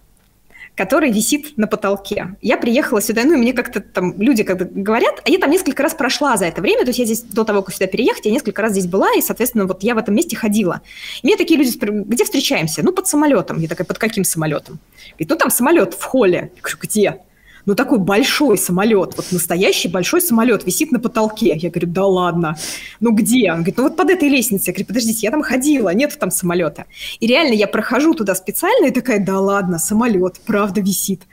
[0.78, 2.36] который висит на потолке.
[2.39, 5.82] Я приехала сюда, ну, и мне как-то там люди когда говорят, а я там несколько
[5.82, 8.32] раз прошла за это время, то есть я здесь до того, как сюда переехать, я
[8.32, 10.82] несколько раз здесь была, и, соответственно, вот я в этом месте ходила.
[11.23, 12.84] И мне такие люди спрашивают, где встречаемся?
[12.84, 13.59] Ну, под самолетом.
[13.59, 14.80] Я такая, под каким самолетом?
[15.13, 16.51] Говорит, ну, там самолет в холле.
[16.55, 17.19] Я говорю, где?
[17.68, 21.53] Ну, такой большой самолет, вот настоящий большой самолет висит на потолке.
[21.53, 22.55] Я говорю, да ладно,
[23.01, 23.51] ну где?
[23.51, 24.68] Он говорит, ну вот под этой лестницей.
[24.68, 26.86] Я говорю, подождите, я там ходила, нет там самолета.
[27.20, 31.24] И реально я прохожу туда специально и такая, да ладно, самолет, правда висит.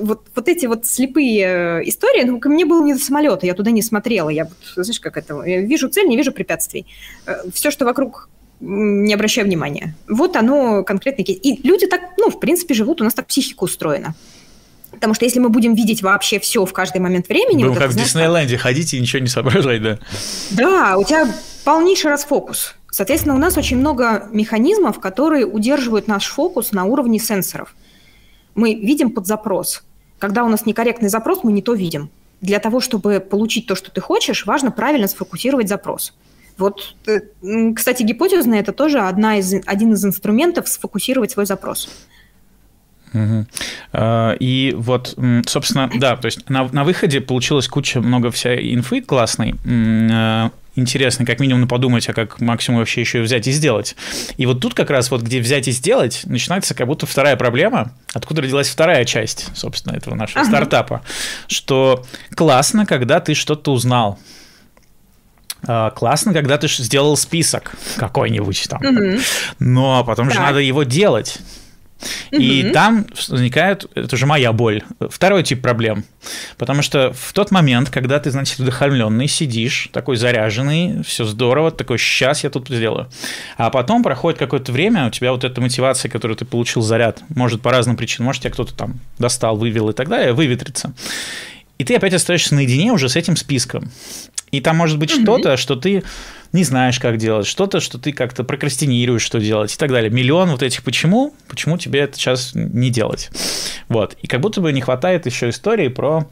[0.00, 3.54] Вот, вот эти вот слепые э, истории, ну, ко мне было не до самолета, я
[3.54, 4.30] туда не смотрела.
[4.30, 6.86] Я, знаешь, как это, я вижу цель, не вижу препятствий.
[7.24, 9.94] Э, Все, что вокруг не обращаю внимания.
[10.08, 11.22] Вот оно конкретно.
[11.22, 14.16] И люди так, ну, в принципе, живут, у нас так психика устроена.
[14.90, 17.62] Потому что если мы будем видеть вообще все в каждый момент времени...
[17.62, 18.62] Будем вот как в Диснейленде как...
[18.62, 19.98] ходить и ничего не соображать, да?
[20.50, 21.26] Да, у тебя
[21.64, 22.74] полнейший расфокус.
[22.90, 27.74] Соответственно, у нас очень много механизмов, которые удерживают наш фокус на уровне сенсоров.
[28.54, 29.84] Мы видим под запрос.
[30.18, 32.10] Когда у нас некорректный запрос, мы не то видим.
[32.40, 36.14] Для того, чтобы получить то, что ты хочешь, важно правильно сфокусировать запрос.
[36.56, 37.20] Вот, э,
[37.74, 41.88] кстати, гипотезная– это тоже одна из, один из инструментов сфокусировать свой запрос.
[43.12, 43.46] Угу.
[44.40, 49.54] И вот, собственно, да, то есть на, на выходе получилось куча много вся инфы классной,
[49.64, 53.96] а, интересно, как минимум подумать, а как максимум вообще еще взять и сделать.
[54.36, 57.92] И вот тут как раз вот где взять и сделать, начинается как будто вторая проблема,
[58.14, 60.50] откуда родилась вторая часть, собственно, этого нашего ага.
[60.50, 61.02] стартапа,
[61.48, 62.04] что
[62.34, 64.18] классно, когда ты что-то узнал,
[65.66, 69.20] а, классно, когда ты сделал список какой-нибудь там, угу.
[69.58, 70.34] но потом так.
[70.34, 71.38] же надо его делать.
[72.30, 72.72] И угу.
[72.72, 76.04] там возникает, это уже моя боль, второй тип проблем.
[76.56, 81.98] Потому что в тот момент, когда ты, значит, вдохновленный, сидишь, такой заряженный, все здорово, такой,
[81.98, 83.08] сейчас я тут сделаю.
[83.56, 87.62] А потом проходит какое-то время, у тебя вот эта мотивация, которую ты получил заряд, может
[87.62, 90.92] по разным причинам, может тебя кто-то там достал, вывел и так далее, выветрится.
[91.78, 93.90] И ты опять остаешься наедине уже с этим списком.
[94.50, 96.02] И там может быть что-то, что ты
[96.52, 100.10] не знаешь, как делать, что-то, что ты как-то прокрастинируешь, что делать и так далее.
[100.10, 103.30] Миллион вот этих почему, почему тебе это сейчас не делать.
[103.88, 104.16] Вот.
[104.22, 106.26] И как будто бы не хватает еще истории про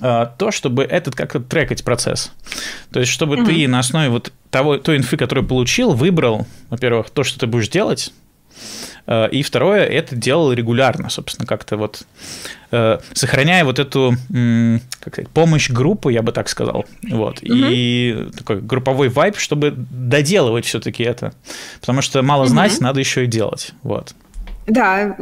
[0.00, 2.30] э, то, чтобы этот как-то трекать процесс.
[2.92, 3.46] То есть, чтобы угу.
[3.46, 7.68] ты на основе вот того, той инфы, которую получил, выбрал, во-первых, то, что ты будешь
[7.68, 8.12] делать,
[9.06, 12.04] и второе, это делал регулярно, собственно, как-то вот
[12.70, 14.14] э, сохраняя вот эту
[15.00, 17.52] как сказать, помощь группы, я бы так сказал, вот, угу.
[17.52, 21.34] и такой групповой вайп, чтобы доделывать все-таки это,
[21.80, 22.84] потому что мало знать, угу.
[22.84, 24.14] надо еще и делать, вот.
[24.66, 25.14] Да,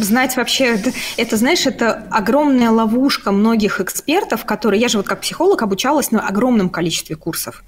[0.00, 0.78] знать вообще,
[1.16, 6.20] это, знаешь, это огромная ловушка многих экспертов, которые, я же вот как психолог обучалась на
[6.20, 7.64] огромном количестве курсов.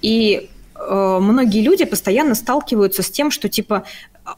[0.00, 3.84] И э, многие люди постоянно сталкиваются с тем, что типа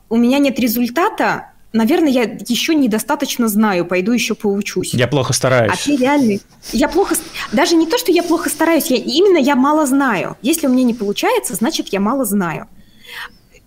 [0.08, 4.94] у меня нет результата, наверное, я еще недостаточно знаю, пойду еще поучусь.
[4.94, 5.72] Я плохо стараюсь.
[5.72, 6.40] А ты реальный.
[6.72, 7.16] Я плохо...
[7.52, 8.96] Даже не то, что я плохо стараюсь, я...
[8.96, 10.36] именно я мало знаю.
[10.42, 12.68] Если у меня не получается, значит, я мало знаю.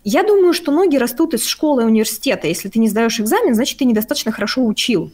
[0.04, 2.48] Я думаю, что ноги растут из школы и университета.
[2.48, 5.12] Если ты не сдаешь экзамен, значит, ты недостаточно хорошо учил.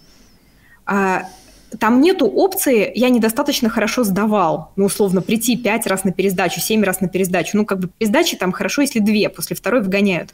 [0.85, 1.29] А,
[1.77, 4.71] там нету опции «я недостаточно хорошо сдавал».
[4.75, 7.57] Ну, условно, прийти пять раз на пересдачу, семь раз на пересдачу.
[7.57, 10.33] Ну, как бы пересдачи там хорошо, если две, после второй вгоняют.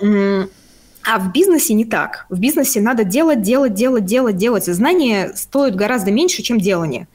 [0.00, 2.26] А в бизнесе не так.
[2.28, 4.68] В бизнесе надо делать, делать, делать, делать, делать.
[4.68, 7.08] И знания стоят гораздо меньше, чем делание.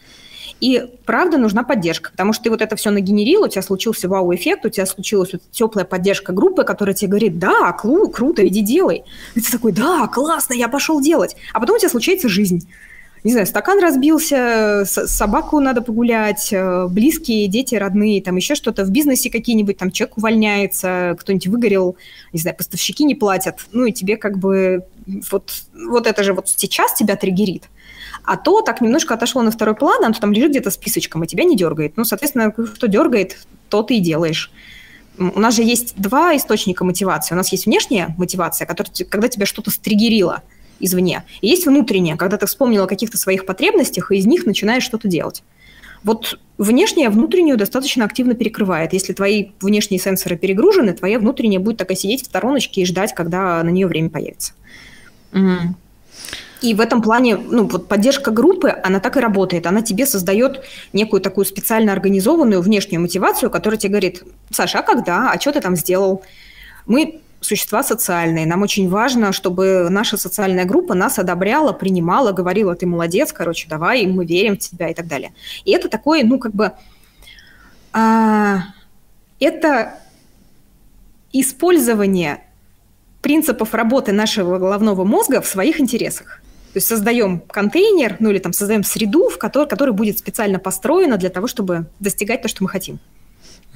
[0.60, 4.66] И правда нужна поддержка, потому что ты вот это все нагенерил, у тебя случился вау-эффект,
[4.66, 9.04] у тебя случилась вот теплая поддержка группы, которая тебе говорит, да, клу, круто, иди делай.
[9.36, 11.36] И ты такой, да, классно, я пошел делать.
[11.54, 12.68] А потом у тебя случается жизнь
[13.24, 18.86] не знаю, стакан разбился, собаку надо погулять, э, близкие, дети, родные, там еще что-то.
[18.86, 21.97] В бизнесе какие-нибудь, там человек увольняется, кто-нибудь выгорел,
[22.34, 23.65] не знаю, поставщики не платят.
[23.72, 24.86] Ну и тебе как бы
[25.32, 27.70] вот, вот это же вот сейчас тебя триггерит.
[28.24, 31.43] А то так немножко отошло на второй план, оно там лежит где-то списочком, и тебя
[31.43, 31.97] не дергает.
[31.97, 33.38] Ну, соответственно, что дергает,
[33.70, 34.51] то ты и делаешь.
[35.18, 37.34] У нас же есть два источника мотивации.
[37.34, 40.43] У нас есть внешняя мотивация, которая, когда тебя что-то стригерило–
[40.80, 41.24] извне.
[41.42, 45.08] И есть внутреннее, когда ты вспомнила о каких-то своих потребностях, и из них начинаешь что-то
[45.08, 45.44] делать.
[46.04, 48.94] Вот внешняя внутреннюю достаточно активно перекрывает.
[48.94, 53.62] Если твои внешние сенсоры перегружены, твоя внутренняя будет такая сидеть в стороночке и ждать, когда
[53.64, 54.54] на нее время появится.
[55.34, 55.76] Угу.
[56.62, 59.68] И в этом плане, ну, вот поддержка группы, она так и работает.
[59.68, 65.32] Она тебе создает некую такую специально организованную внешнюю мотивацию, которая тебе говорит, Саша, а когда?
[65.32, 66.24] А что ты там сделал?
[66.88, 68.45] Мы существа социальные.
[68.45, 74.06] Нам очень важно, чтобы наша социальная группа нас одобряла, принимала, говорила, ты молодец, короче, давай,
[74.06, 75.34] мы верим в тебя и так далее.
[75.66, 76.74] И это такое, ну, как бы,
[77.93, 78.60] а,
[79.39, 79.95] это
[81.32, 82.43] использование
[83.22, 86.41] принципов работы нашего головного мозга в своих интересах.
[86.74, 91.18] То есть создаем контейнер, ну или там создаем среду, в которой, которая будет специально построена
[91.18, 93.00] для того, чтобы достигать то, что мы хотим.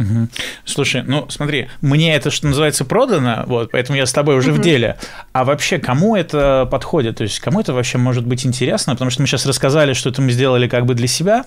[0.02, 0.28] Угу.
[0.66, 4.60] Слушай, ну смотри, мне это, что называется, продано, вот, поэтому я с тобой уже угу.
[4.60, 4.98] в деле.
[5.34, 7.18] А вообще, кому это подходит?
[7.18, 8.94] То есть, кому это вообще может быть интересно?
[8.94, 11.46] Потому что мы сейчас рассказали, что это мы сделали как бы для себя,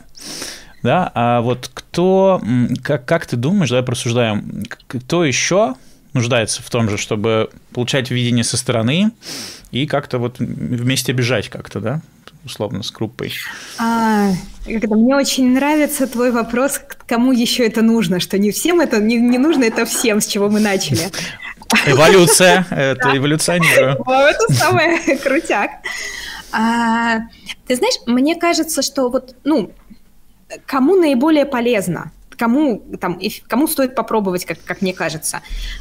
[0.83, 2.43] да, а вот кто,
[2.83, 5.75] как, как ты думаешь, давай просуждаем, кто еще
[6.13, 9.11] нуждается в том же, чтобы получать видение со стороны
[9.71, 12.03] и как-то вот вместе бежать как-то, да?
[12.45, 13.33] Условно, с группой?
[13.79, 14.31] А,
[14.67, 19.39] мне очень нравится твой вопрос, кому еще это нужно, что не всем это не, не
[19.39, 21.11] нужно, это всем, с чего мы начали.
[21.87, 23.97] Эволюция, это эволюционирую.
[24.07, 25.71] Это самое крутяк.
[26.53, 27.21] А,
[27.67, 29.73] ты знаешь, мне кажется, что вот, ну,
[30.67, 32.13] кому наиболее полезно?
[32.37, 35.41] Кому, там, кому стоит попробовать, как, как мне кажется.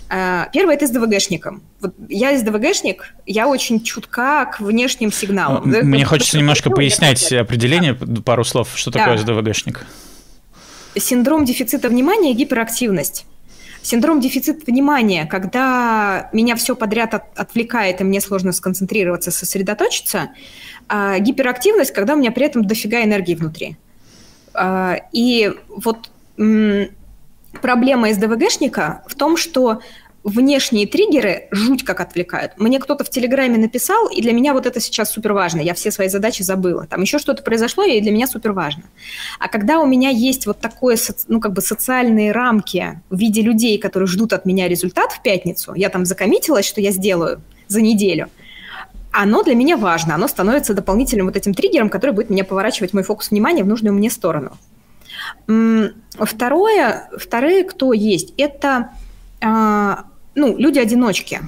[0.10, 1.64] А, первое– это СДВГшником.
[1.80, 5.64] Вот я СДВГшник, я очень чутка к внешним сигналам.
[5.66, 9.00] Мне это, хочется немножко пояснять определение, пару слов, что да.
[9.00, 9.86] такое СДВГшник.
[10.96, 13.26] Синдром дефицита внимания и гиперактивность.
[13.82, 20.30] Синдром дефицита внимания, когда меня все подряд от, отвлекает, и мне сложно сконцентрироваться, сосредоточиться.
[20.88, 23.76] А гиперактивность, когда у меня при этом дофига энергии внутри.
[24.54, 29.82] А, и вот проблема СДВГшника в том, что
[30.24, 32.54] внешние триггеры жуть как отвлекают.
[32.58, 35.60] Мне кто-то в Телеграме написал, и для меня вот это сейчас супер важно.
[35.60, 36.88] Я все свои задачи забыла.
[36.88, 38.84] Там еще что-то произошло, и для меня супер важно.
[39.40, 43.78] А когда у меня есть вот такое, ну, как бы социальные рамки в виде людей,
[43.78, 48.30] которые ждут от меня результат в пятницу, я там закоммитилась, что я сделаю за неделю,
[49.12, 50.16] оно для меня важно.
[50.16, 53.94] Оно становится дополнительным вот этим триггером, который будет меня поворачивать мой фокус внимания в нужную
[53.94, 54.58] мне сторону.
[56.20, 58.92] Второе, вторые, кто есть, это
[59.42, 60.06] а,
[60.36, 61.42] ну, люди-одиночки.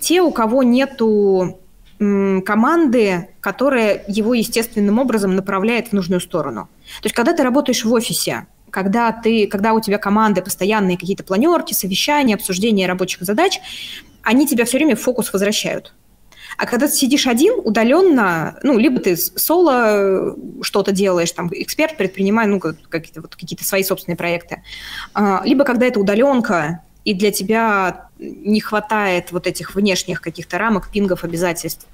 [0.00, 1.58] Те, у кого нету
[1.98, 6.68] команды, которая его естественным образом направляет в нужную сторону.
[7.00, 11.22] То есть, когда ты работаешь в офисе, когда, ты, когда у тебя команды, постоянные какие-то
[11.22, 13.60] планерки, совещания, обсуждения рабочих задач,
[14.22, 15.92] они тебя все время в фокус возвращают.
[16.56, 22.46] А когда ты сидишь один, удаленно, ну, либо ты соло что-то делаешь, там, эксперт, предпринимая,
[22.46, 24.62] ну, какие-то вот какие-то свои собственные проекты,
[25.14, 30.90] а, либо когда это удаленка, и для тебя не хватает вот этих внешних каких-то рамок,
[30.90, 31.86] пингов, обязательств,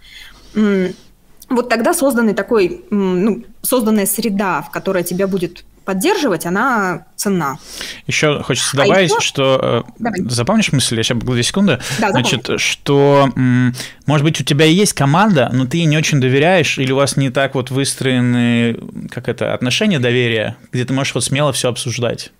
[1.48, 7.59] вот тогда созданный такой, ну, созданная среда, в которой тебя будет поддерживать, она ценна.
[8.07, 9.20] Еще хочется а добавить, а еще...
[9.26, 9.84] что...
[9.89, 10.20] Э, Давай.
[10.28, 10.99] Запомнишь мысль?
[10.99, 11.80] Я сейчас две секунды.
[11.99, 13.30] Да, Значит, что,
[14.05, 17.16] может быть, у тебя есть команда, но ты ей не очень доверяешь, или у вас
[17.16, 18.76] не так вот выстроены,
[19.11, 22.32] как это, отношения доверия, где ты можешь вот смело все обсуждать.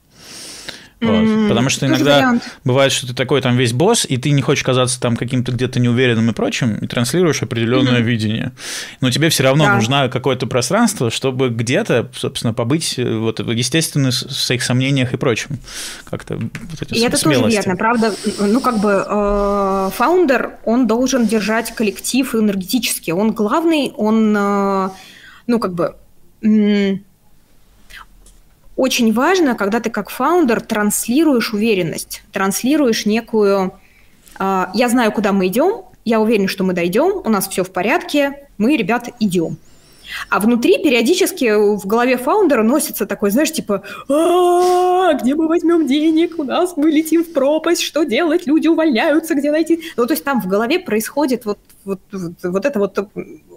[1.01, 1.49] Mm-hmm.
[1.49, 5.01] Потому что иногда бывает, что ты такой там весь босс, и ты не хочешь казаться
[5.01, 8.03] там каким-то где-то неуверенным и прочим, и транслируешь определенное mm-hmm.
[8.03, 8.53] видение.
[9.01, 9.77] Но тебе все равно да.
[9.77, 15.59] нужно какое-то пространство, чтобы где-то, собственно, побыть э, вот естественно в своих сомнениях и прочим.
[16.05, 18.15] Как-то вот И это тоже верно, правда.
[18.41, 23.13] Ну, как бы э, фаундер, он должен держать коллектив энергетически.
[23.13, 24.89] Он главный, он, э,
[25.47, 25.95] ну, как бы
[28.79, 33.75] очень важно, когда ты как фаундер транслируешь уверенность, транслируешь некую
[34.39, 38.49] «я знаю, куда мы идем, я уверен, что мы дойдем, у нас все в порядке,
[38.57, 39.57] мы, ребята, идем».
[40.29, 46.39] А внутри периодически в голове фаундера носится такой, знаешь, типа, а где мы возьмем денег,
[46.39, 49.81] у нас мы летим в пропасть, что делать, люди увольняются, где найти.
[49.97, 52.01] Ну, то есть там в голове происходит вот, вот,
[52.43, 52.99] вот, это вот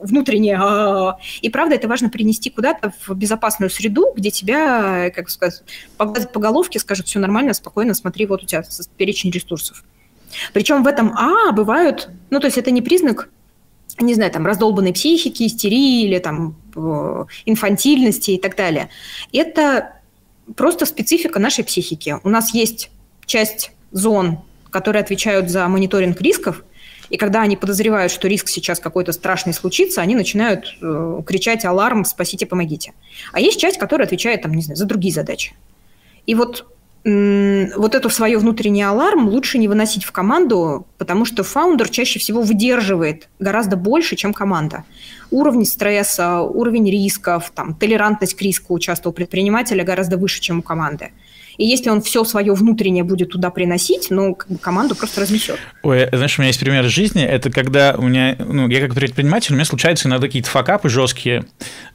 [0.01, 1.17] внутреннее.
[1.41, 5.63] И правда, это важно принести куда-то в безопасную среду, где тебя, как сказать,
[5.97, 8.63] погладят по головке, скажут, все нормально, спокойно, смотри, вот у тебя
[8.97, 9.83] перечень ресурсов.
[10.53, 13.29] Причем в этом А бывают, ну, то есть это не признак
[13.99, 18.89] не знаю, там, раздолбанной психики, истерии или там э, инфантильности и так далее.
[19.33, 19.95] Это
[20.55, 22.17] просто специфика нашей психики.
[22.23, 22.91] У нас есть
[23.25, 24.39] часть зон,
[24.69, 26.63] которые отвечают за мониторинг рисков,
[27.09, 32.05] и когда они подозревают, что риск сейчас какой-то страшный случится, они начинают э, кричать «Аларм!
[32.05, 32.93] Спасите, помогите!».
[33.33, 35.53] А есть часть, которая отвечает, там, не знаю, за другие задачи.
[36.25, 36.65] И вот
[37.03, 42.41] вот эту свою внутренний аларм лучше не выносить в команду, потому что фаундер чаще всего
[42.41, 44.83] выдерживает гораздо больше, чем команда.
[45.31, 50.61] Уровень стресса, уровень рисков, там, толерантность к риску часто у предпринимателя гораздо выше, чем у
[50.61, 51.11] команды.
[51.61, 55.59] И если он все свое внутреннее будет туда приносить, ну, как бы команду просто разнесет.
[55.83, 57.21] Ой, знаешь, у меня есть пример из жизни.
[57.21, 61.45] Это когда у меня, ну, я как предприниматель, у меня случаются иногда какие-то факапы жесткие.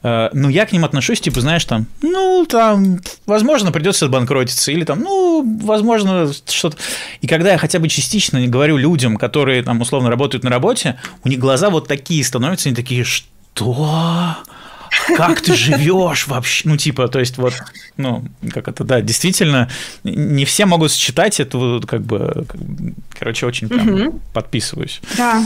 [0.03, 4.85] Э, но я к ним отношусь, типа, знаешь, там, ну, там, возможно, придется обанкротиться, или
[4.85, 6.77] там, ну, возможно, что-то.
[7.19, 11.27] И когда я хотя бы частично говорю людям, которые там условно работают на работе, у
[11.27, 14.37] них глаза вот такие становятся, они такие, что?
[15.15, 16.67] Как ты живешь вообще?
[16.67, 17.53] Ну, типа, то есть, вот,
[17.97, 18.23] ну,
[18.53, 19.69] как это, да, действительно,
[20.03, 22.45] не все могут считать это, как бы,
[23.17, 24.19] короче, очень прям угу.
[24.33, 25.01] подписываюсь.
[25.17, 25.43] Да.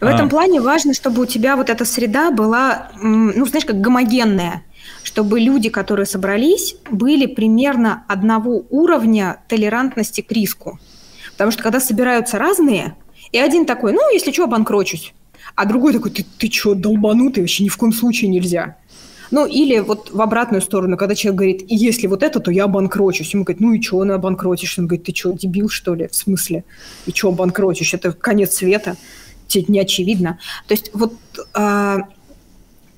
[0.00, 0.12] В а...
[0.12, 4.62] этом плане важно, чтобы у тебя вот эта среда была, ну, знаешь, как гомогенная,
[5.02, 10.78] чтобы люди, которые собрались, были примерно одного уровня толерантности к риску.
[11.32, 12.94] Потому что когда собираются разные,
[13.32, 15.12] и один такой, ну, если что, обанкрочусь.
[15.54, 18.76] А другой такой, ты, ты что, долбанутый, вообще ни в коем случае нельзя.
[19.30, 23.32] Ну, или вот в обратную сторону, когда человек говорит, если вот это, то я обанкрочусь.
[23.34, 24.78] Ему говорит, ну и что, он обанкротишь?
[24.78, 26.08] Он говорит, ты что, дебил, что ли?
[26.08, 26.64] В смысле?
[27.06, 27.92] И что обанкротишь?
[27.92, 28.96] Это конец света.
[29.46, 30.38] Тебе не очевидно.
[30.66, 31.14] То есть вот
[31.54, 32.00] а,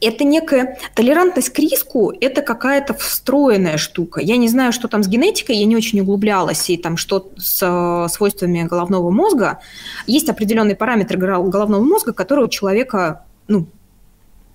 [0.00, 4.20] это некая толерантность к риску, это какая-то встроенная штука.
[4.20, 7.60] Я не знаю, что там с генетикой, я не очень углублялась, и там что с
[7.62, 9.60] э, свойствами головного мозга.
[10.06, 13.66] Есть определенные параметры головного мозга, которые у человека ну,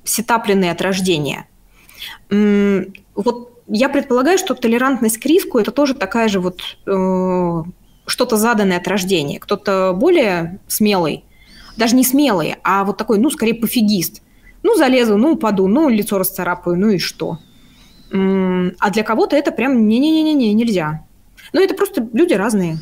[0.03, 1.47] сетапленные от рождения.
[2.29, 7.63] Вот я предполагаю, что толерантность к риску– это тоже такая же вот э,
[8.05, 9.39] что-то заданное от рождения.
[9.39, 11.23] Кто-то более смелый,
[11.77, 14.23] даже не смелый, а вот такой, ну, скорее пофигист–
[14.65, 17.37] ну, залезу, ну, упаду, ну, лицо расцарапаю, ну и что?
[18.11, 21.05] А для кого-то это прям не-не-не-не, нельзя.
[21.53, 22.79] Ну, это просто люди разные.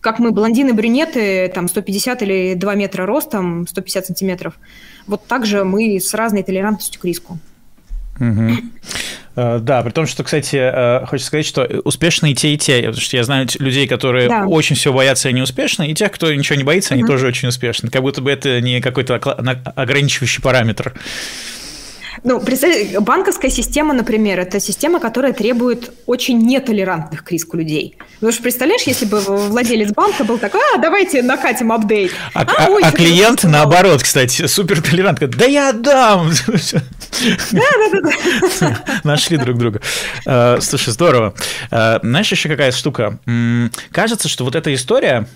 [0.00, 4.60] Как мы, блондины, брюнеты, там, 150 или 2 метра ростом, 150 сантиметров.
[5.08, 7.38] Вот так же мы с разной толерантностью к риску.
[8.22, 8.52] Угу.
[9.34, 12.80] Да, при том, что, кстати, э, хочется сказать, что успешны и те, и те.
[12.80, 14.46] Потому что я знаю людей, которые да.
[14.46, 17.12] очень все боятся, и они успешны, и тех, кто ничего не боится, они угу.
[17.12, 17.88] тоже очень успешны.
[17.88, 20.92] Как будто бы это не какой-то ограничивающий параметр.
[22.24, 27.96] Ну, представь, банковская система, например, это система, которая требует очень нетолерантных к риску людей.
[28.20, 32.12] Ну что, представляешь, если бы владелец банка был такой, а, давайте накатим апдейт.
[32.34, 35.28] А, а, ой, а клиент, наоборот, кстати, супер толерантный.
[35.28, 36.30] Да я отдам!
[37.52, 37.60] Да,
[37.92, 38.10] да,
[38.60, 38.78] да.
[39.04, 39.80] Нашли друг друга.
[40.26, 41.34] Э, слушай, здорово.
[41.70, 43.18] Э, знаешь, еще какая штука?
[43.92, 45.26] Кажется, что вот эта история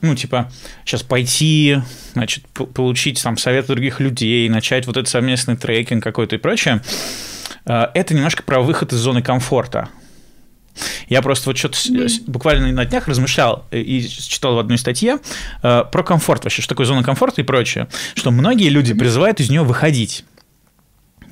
[0.00, 0.50] ну, типа,
[0.84, 1.78] сейчас пойти,
[2.12, 6.82] значит, получить там совет других людей, начать вот этот совместный трекинг какой-то и прочее,
[7.64, 9.88] э, это немножко про выход из зоны комфорта.
[11.08, 11.78] Я просто вот что-то
[12.26, 15.18] буквально на днях размышлял и читал в одной статье
[15.62, 19.48] э, про комфорт вообще, что такое зона комфорта и прочее, что многие люди призывают из
[19.48, 20.24] нее выходить.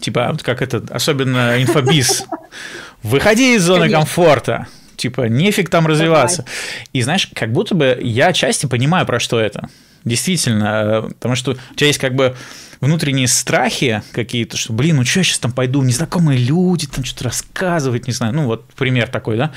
[0.00, 2.24] Типа, вот как это, особенно инфобиз.
[3.02, 4.66] Выходи из зоны комфорта
[5.05, 6.38] типа, нефиг там развиваться.
[6.38, 6.88] Давай.
[6.94, 9.68] И знаешь, как будто бы я отчасти понимаю, про что это.
[10.05, 12.34] Действительно, э, потому что у тебя есть как бы
[12.80, 17.24] внутренние страхи какие-то, что, блин, ну что я сейчас там пойду, незнакомые люди, там что-то
[17.24, 19.52] рассказывать, не знаю, ну вот пример такой, да,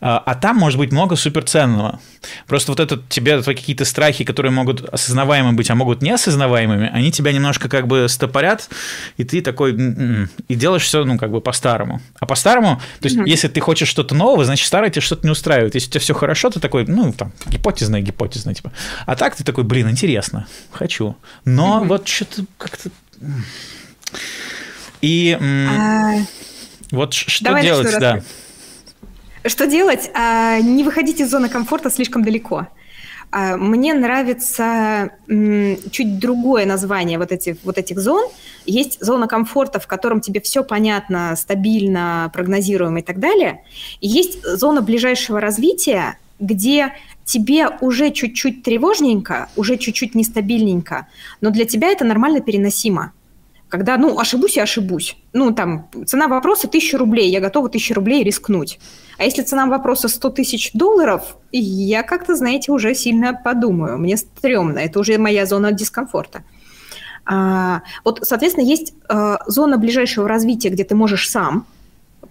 [0.00, 2.00] а, а там может быть много суперценного.
[2.46, 7.32] Просто вот это тебе какие-то страхи, которые могут осознаваемы быть, а могут неосознаваемыми, они тебя
[7.32, 8.68] немножко как бы стопорят,
[9.16, 12.00] и ты такой, «М-м-м», и делаешь все, ну, как бы по-старому.
[12.18, 13.28] А по-старому, то есть, mm-hmm.
[13.28, 15.74] если ты хочешь что-то нового, значит, старое тебе что-то не устраивает.
[15.74, 18.72] Если у тебя все хорошо, ты такой, ну, там, гипотезное, гипотезное, типа.
[19.06, 21.16] А так ты такой, блин, интересно, хочу.
[21.44, 21.86] Но mm-hmm.
[21.86, 22.90] вот что-то как-то...
[25.00, 26.14] И а...
[26.90, 28.22] вот что Давай делать, да?
[29.44, 30.10] Что делать?
[30.14, 32.68] А, не выходить из зоны комфорта слишком далеко.
[33.32, 38.30] А, мне нравится чуть другое название вот этих, вот этих зон.
[38.66, 43.64] Есть зона комфорта, в котором тебе все понятно, стабильно, прогнозируемо и так далее.
[44.00, 46.92] И есть зона ближайшего развития, где
[47.24, 51.06] тебе уже чуть-чуть тревожненько, уже чуть-чуть нестабильненько,
[51.40, 53.12] но для тебя это нормально переносимо.
[53.68, 55.16] Когда, ну, ошибусь и ошибусь.
[55.32, 58.78] Ну, там, цена вопроса 1000 рублей, я готова 1000 рублей рискнуть.
[59.16, 63.96] А если цена вопроса 100 тысяч долларов, я как-то, знаете, уже сильно подумаю.
[63.96, 66.44] Мне стрёмно, это уже моя зона дискомфорта.
[67.24, 71.66] А, вот, соответственно, есть а, зона ближайшего развития, где ты можешь сам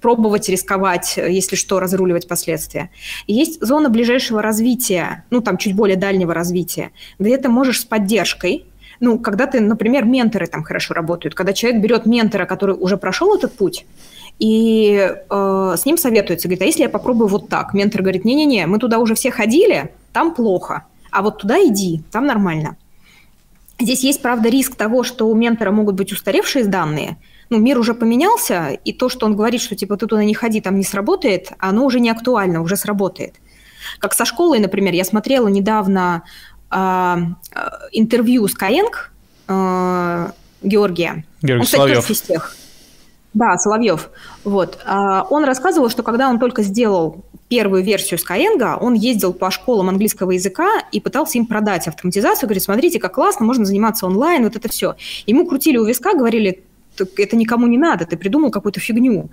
[0.02, 2.90] пробовать рисковать, если что, разруливать последствия.
[3.28, 8.66] Есть зона ближайшего развития, ну, там, чуть более дальнего развития, где ты можешь с поддержкой,
[9.00, 13.36] ну, когда ты, например, менторы там хорошо работают, когда человек берет ментора, который уже прошел
[13.36, 13.86] этот путь,
[14.40, 17.74] и э, с ним советуется, говорит, а если я попробую вот так?
[17.74, 22.26] Ментор говорит, не-не-не, мы туда уже все ходили, там плохо, а вот туда иди, там
[22.26, 22.78] нормально.
[23.80, 27.18] Здесь есть, правда, риск того, что у ментора могут быть устаревшие данные,
[27.52, 30.62] ну, мир уже поменялся, и то, что он говорит, что типа ты туда не ходи,
[30.62, 33.36] там не сработает, оно уже не актуально, уже сработает.
[34.00, 36.24] Как со школой, например, я смотрела недавно
[36.72, 36.76] э,
[37.92, 39.12] интервью с Каенг
[39.50, 40.32] э,
[40.64, 41.26] Георгия.
[41.42, 42.02] Георгий он, кстати, Соловьев.
[42.02, 42.56] тоже из тех.
[43.34, 44.10] Да, Соловьев.
[44.44, 44.80] Вот.
[44.86, 50.32] Он рассказывал, что когда он только сделал первую версию Skyeng, он ездил по школам английского
[50.32, 52.48] языка и пытался им продать автоматизацию.
[52.48, 54.96] Говорит, смотрите, как классно, можно заниматься онлайн, вот это все.
[55.26, 56.64] Ему крутили у виска, говорили,
[57.00, 59.30] это никому не надо, ты придумал какую-то фигню.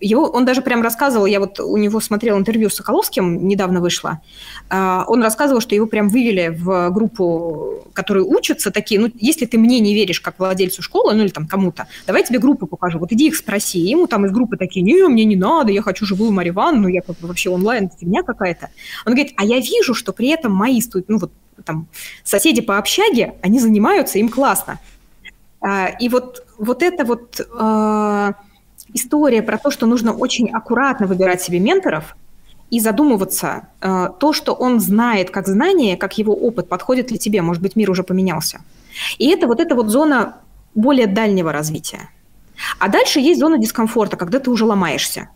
[0.00, 4.20] Его, он даже прям рассказывал, я вот у него смотрел интервью с Соколовским, недавно вышло,
[4.68, 9.58] а, он рассказывал, что его прям вывели в группу, которые учатся, такие, ну, если ты
[9.58, 13.12] мне не веришь как владельцу школы, ну, или там кому-то, давай тебе группу покажу, вот
[13.12, 13.78] иди их спроси.
[13.78, 17.02] Ему там из группы такие, не, мне не надо, я хочу живую Марию Ивановну, я
[17.20, 18.70] вообще онлайн, фигня какая-то.
[19.06, 21.32] Он говорит, а я вижу, что при этом мои, ну, вот
[21.64, 21.88] там,
[22.24, 24.78] соседи по общаге, они занимаются, им классно.
[25.60, 28.32] А, и вот, вот эта вот э,
[28.92, 32.16] история про то, что нужно очень аккуратно выбирать себе менторов
[32.70, 37.42] и задумываться, э, то, что он знает как знание, как его опыт, подходит ли тебе,
[37.42, 38.60] может быть, мир уже поменялся.
[39.18, 40.36] И это вот эта вот зона
[40.74, 42.10] более дальнего развития.
[42.78, 45.30] А дальше есть зона дискомфорта, когда ты уже ломаешься.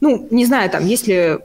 [0.00, 1.38] Ну, не знаю, там, если,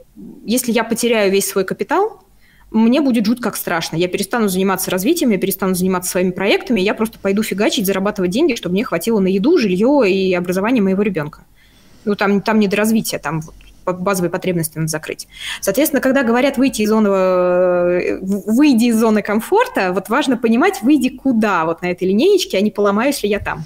[0.44, 2.24] если я потеряю весь свой капитал,
[2.70, 3.96] мне будет жуть как страшно.
[3.96, 8.54] Я перестану заниматься развитием, я перестану заниматься своими проектами, я просто пойду фигачить, зарабатывать деньги,
[8.54, 11.42] чтобы мне хватило на еду, жилье и образование моего ребенка.
[12.04, 13.42] Ну, там, там не до развития, там
[13.86, 15.28] вот базовые потребности надо закрыть.
[15.60, 21.08] Соответственно, когда говорят выйти из зоны, э, выйди из зоны комфорта, вот важно понимать, выйди
[21.08, 23.64] куда вот на этой линеечке, а не поломаюсь ли я там.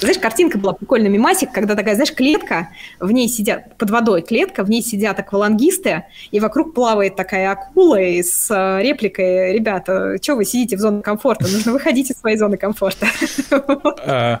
[0.00, 2.68] Знаешь, картинка была прикольная, мимасик, когда такая, знаешь, клетка,
[3.00, 8.00] в ней сидят, под водой клетка, в ней сидят аквалангисты, и вокруг плавает такая акула
[8.00, 11.48] и с э, репликой, ребята, что вы сидите в зоне комфорта?
[11.48, 13.06] Нужно выходить из своей зоны комфорта.
[14.08, 14.40] А,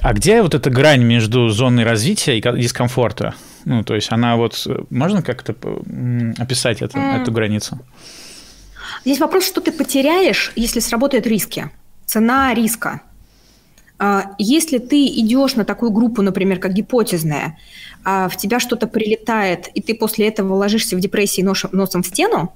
[0.00, 3.34] а где вот эта грань между зоной развития и дискомфорта?
[3.64, 4.66] Ну, то есть она вот...
[4.90, 5.54] Можно как-то
[6.38, 7.78] описать это, эту границу?
[9.04, 11.70] Здесь вопрос, что ты потеряешь, если сработают риски.
[12.06, 13.00] Цена риска.
[14.04, 17.56] А, если ты идешь на такую группу, например, как гипотезная,
[18.02, 22.52] а в тебя что-то прилетает, и ты после этого ложишься в депрессии носом в стену,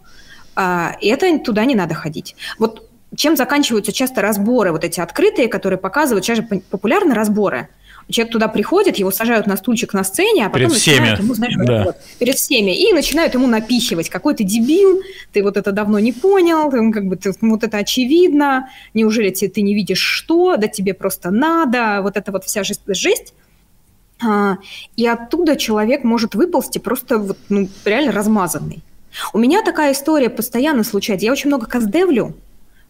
[0.57, 2.35] а, это туда не надо ходить.
[2.59, 7.69] Вот чем заканчиваются часто разборы, вот эти открытые, которые показывают, сейчас же популярны разборы–
[8.09, 11.25] Человек туда приходит, его сажают на стульчик на сцене, а потом перед начинают всеми.
[11.25, 11.85] ему, знаешь, да.
[11.87, 15.03] вот, перед всеми, и начинают ему напихивать, какой ты дебил,
[15.33, 19.49] ты вот это давно не понял, ты, как бы ты, вот это очевидно, неужели ты,
[19.49, 22.83] ты не видишь что, да тебе просто надо, вот это вот вся жесть.
[22.87, 23.35] жесть.
[24.25, 24.59] А,
[24.97, 28.85] и оттуда человек может выползти просто вот, ну, реально размазанный.
[29.33, 31.27] У меня такая история постоянно случается.
[31.27, 32.35] Я очень много каздевлю,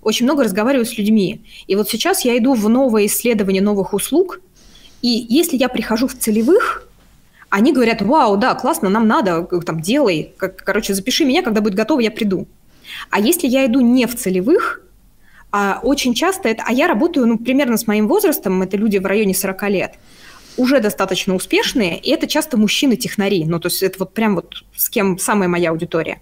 [0.03, 1.41] очень много разговариваю с людьми.
[1.67, 4.41] И вот сейчас я иду в новое исследование новых услуг–
[5.07, 6.89] и если я прихожу в целевых,
[7.49, 12.01] они говорят, вау, да, классно, нам надо, там, делай, короче, запиши меня, когда будет готово,
[12.01, 12.49] я приду.
[13.11, 14.83] А если я иду не в целевых,
[15.53, 16.65] А очень часто это...
[16.67, 19.95] А я работаю, ну, примерно с моим возрастом, это люди в районе 40 лет,
[20.57, 23.45] уже достаточно успешные, и это часто мужчины-технари.
[23.47, 26.21] Ну, то есть это вот прям вот с кем самая моя аудитория.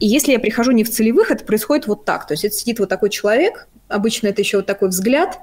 [0.00, 2.26] И если я прихожу не в целевых, это происходит вот так.
[2.26, 5.38] То есть это сидит вот такой человек, обычно это еще вот такой взгляд,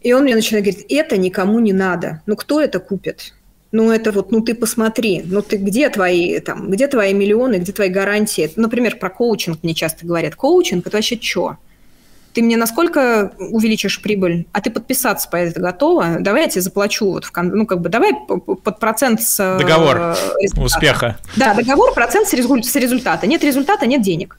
[0.00, 2.22] и он мне начинает говорить, это никому не надо.
[2.26, 3.34] Ну, кто это купит?
[3.70, 7.72] Ну, это вот, ну, ты посмотри, ну, ты где твои, там, где твои миллионы, где
[7.72, 8.50] твои гарантии?
[8.56, 10.36] Например, про коучинг мне часто говорят.
[10.36, 11.58] Коучинг– это вообще что?
[12.32, 16.18] Ты мне насколько увеличишь прибыль, а ты подписаться по это готова?
[16.20, 20.14] Давай я тебе заплачу вот в ну как бы давай под процент с э, договор
[20.40, 20.60] результата.
[20.60, 21.18] успеха.
[21.36, 22.34] Да, договор процент с
[22.76, 23.26] результата.
[23.26, 24.38] Нет результата, нет денег.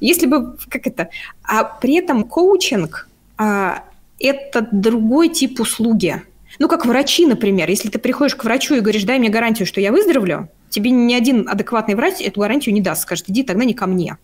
[0.00, 1.08] Если бы как это,
[1.42, 3.82] а при этом коучинг а,
[4.18, 6.22] это другой тип услуги.
[6.58, 7.68] Ну, как врачи, например.
[7.68, 11.14] Если ты приходишь к врачу и говоришь, дай мне гарантию, что я выздоровлю, тебе ни
[11.14, 13.02] один адекватный врач эту гарантию не даст.
[13.02, 14.16] Скажет, иди тогда не ко мне.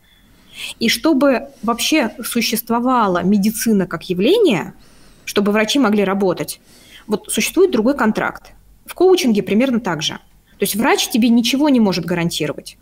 [0.79, 4.75] И чтобы вообще существовала медицина как явление,
[5.25, 6.61] чтобы врачи могли работать,
[7.07, 8.53] вот существует другой контракт.
[8.87, 10.15] В коучинге примерно так же.
[10.59, 12.77] То есть врач тебе ничего не может гарантировать.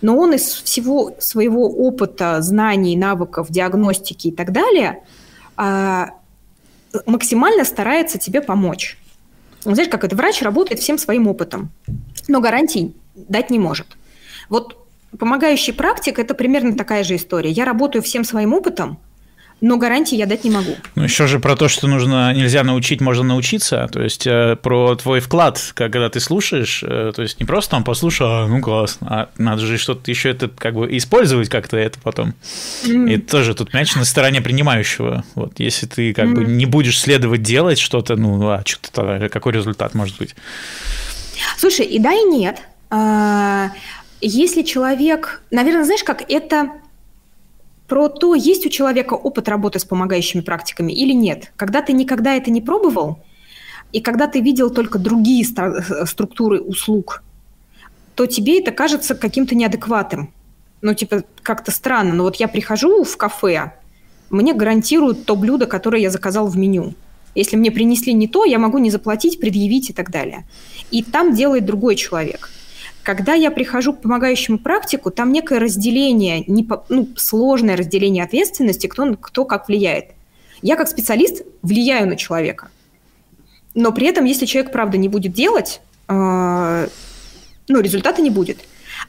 [0.00, 5.02] Но он из всего своего опыта, знаний, навыков, диагностики и так далее
[5.56, 6.10] а,
[7.06, 8.98] максимально старается тебе помочь.
[9.64, 10.14] Знаешь, как это?
[10.16, 11.70] Врач работает всем своим опытом,
[12.28, 13.86] но гарантий дать не может.
[14.48, 14.76] Вот
[15.18, 17.50] помогающий практик– это примерно такая же история.
[17.50, 18.98] Я работаю всем своим опытом,
[19.64, 20.76] но гарантии я дать не могу.
[20.94, 23.88] Ну, еще же про то, что нужно, нельзя научить, можно научиться.
[23.90, 27.82] То есть э, про твой вклад, когда ты слушаешь, э, то есть не просто там
[27.82, 31.98] послушал, а, ну классно, а надо же что-то еще это как бы использовать как-то это
[31.98, 32.34] потом.
[32.84, 33.14] Mm.
[33.14, 35.24] И тоже тут мяч на стороне принимающего.
[35.34, 36.34] Вот если ты как mm.
[36.34, 40.36] бы не будешь следовать делать что-то, ну а что-то какой результат может быть?
[41.56, 42.60] Слушай, и да, и нет.
[42.90, 43.70] А,
[44.20, 46.68] если человек, наверное, знаешь, как это
[47.86, 51.52] про то, есть у человека опыт работы с помогающими практиками или нет.
[51.56, 53.18] Когда ты никогда это не пробовал,
[53.92, 57.22] и когда ты видел только другие структуры услуг,
[58.14, 60.32] то тебе это кажется каким-то неадекватным.
[60.80, 62.14] Ну, типа, как-то странно.
[62.14, 63.72] Но вот я прихожу в кафе,
[64.30, 66.94] мне гарантируют то блюдо, которое я заказал в меню.
[67.34, 70.44] Если мне принесли не то, я могу не заплатить, предъявить и так далее.
[70.90, 72.50] И там делает другой человек–
[73.04, 79.14] когда я прихожу к помогающему практику, там некое разделение, не, ну, сложное разделение ответственности, кто,
[79.14, 80.06] кто как влияет.
[80.62, 82.70] Я как специалист влияю на человека.
[83.74, 86.88] Но при этом, если человек, правда, не будет делать, э,
[87.68, 88.58] ну, результата не будет.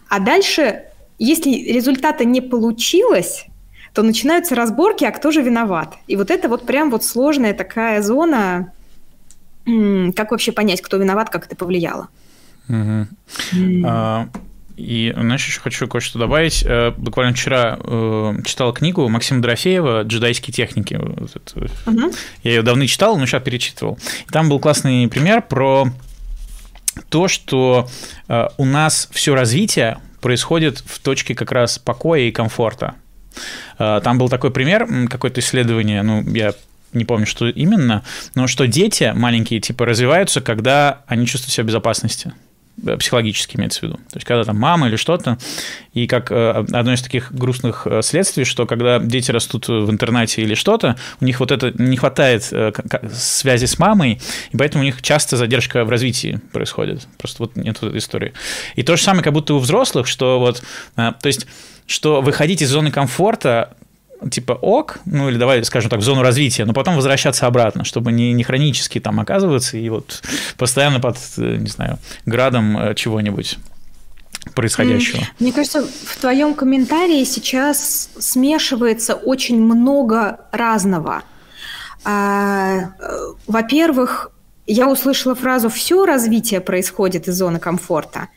[0.09, 0.83] А дальше,
[1.17, 3.45] если результата не получилось,
[3.93, 5.93] то начинаются разборки, а кто же виноват.
[6.07, 8.73] И вот это вот прям вот сложная такая зона,
[9.65, 12.09] как вообще понять, кто виноват, как это повлияло.
[12.68, 13.07] Угу.
[13.86, 14.28] А,
[14.78, 16.63] и, знаешь, еще хочу кое-что добавить.
[16.66, 20.95] Э, буквально вчера э, читал книгу Максима Дорофеева «Джедайские техники».
[20.95, 22.13] Угу.
[22.43, 23.97] Я ее давно читал, но сейчас перечитывал.
[24.28, 25.88] И там был классный пример про
[27.09, 27.88] то, что
[28.28, 32.95] э, у нас все развитие происходит в точке как раз покоя и комфорта.
[33.78, 36.53] Там был такой пример, какое-то исследование, ну, я
[36.93, 38.03] не помню, что именно,
[38.34, 42.34] но что дети маленькие, типа, развиваются, когда они чувствуют себя в безопасности.
[42.84, 43.95] Э, психологически имеется в виду.
[43.95, 45.38] То есть, когда там мама или что-то.
[45.93, 50.41] И как э, одно из таких грустных э, следствий, что когда дети растут в интернате
[50.41, 52.51] или что-то, у них вот это не хватает
[53.13, 54.19] связи с мамой,
[54.51, 57.07] и поэтому у них часто задержка в развитии происходит.
[57.17, 58.34] Просто вот нет вот этой истории.
[58.76, 60.61] И то же самое, как будто у взрослых, что вот,
[60.95, 61.47] то есть,
[61.88, 63.76] что выходить из зоны комфорта
[64.30, 68.11] типа ок, ну или давай скажем так, в зону развития, но потом возвращаться обратно, чтобы
[68.11, 70.23] не, не хронически там оказываться и вот
[70.57, 73.57] постоянно под, э, не знаю, градом э, чего-нибудь
[74.53, 75.23] происходящего.
[75.39, 81.23] Мне кажется, в твоем комментарии сейчас смешивается очень много разного.
[82.03, 82.84] А, э,
[83.47, 84.32] во-первых,
[84.67, 88.30] я услышала фразу «все развитие происходит из зоны комфорта».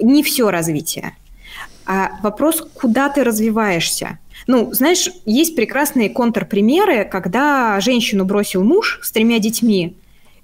[0.00, 1.14] Не все развитие.
[1.86, 4.18] А вопрос, куда ты развиваешься.
[4.46, 9.96] Ну, знаешь, есть прекрасные контрпримеры, когда женщину бросил муж с тремя детьми,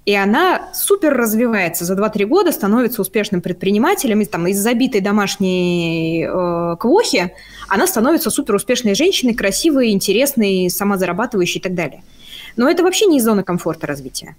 [0.05, 6.25] и она супер развивается за 2-3 года, становится успешным предпринимателем, и там из забитой домашней
[6.25, 7.33] э, квохи
[7.67, 12.03] она становится супер успешной женщиной, красивой, интересной, самозарабатывающей и так далее.
[12.57, 14.35] Но это вообще не из зоны комфорта развития.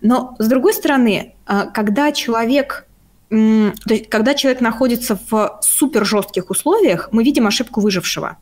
[0.00, 2.86] Но, с другой стороны, э, когда человек
[3.28, 8.36] то есть, когда человек находится в супер жестких условиях, мы видим ошибку выжившего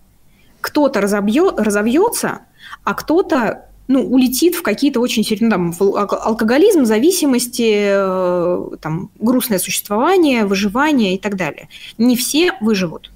[0.64, 2.40] кто-то разобьет, разовьется,
[2.84, 9.58] а кто-то ну, улетит в какие-то очень серьезные, там, в алкоголизм, зависимости, э, там, грустное
[9.58, 11.68] существование, выживание и так далее.
[11.98, 13.12] Не все выживут.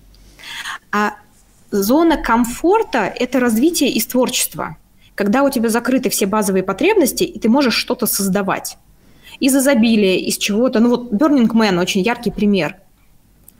[0.92, 1.14] А
[1.70, 4.76] зона комфорта– это развитие из творчества.
[5.14, 8.76] Когда у тебя закрыты все базовые потребности, и ты можешь что-то создавать.
[9.40, 10.80] Из изобилия, из чего-то.
[10.80, 12.76] Ну вот Burning Man– очень яркий пример.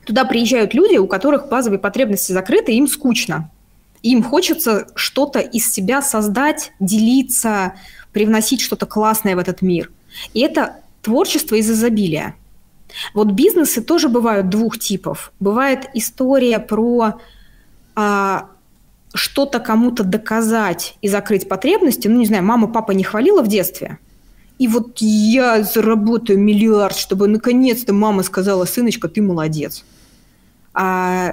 [0.05, 3.49] Туда приезжают люди, у которых базовые потребности закрыты, им скучно.
[4.03, 7.73] Им хочется что-то из себя создать, делиться,
[8.13, 9.91] привносить что-то классное в этот мир.
[10.33, 12.35] И это творчество из изобилия.
[13.13, 15.31] Вот бизнесы тоже бывают двух типов.
[15.39, 17.19] Бывает история про
[17.95, 18.49] а,
[19.13, 22.07] что-то кому-то доказать и закрыть потребности.
[22.07, 23.99] Ну, не знаю, мама, папа не хвалила в детстве.
[24.57, 29.85] И вот я заработаю миллиард, чтобы наконец-то мама сказала, сыночка, ты молодец.
[30.73, 31.31] А,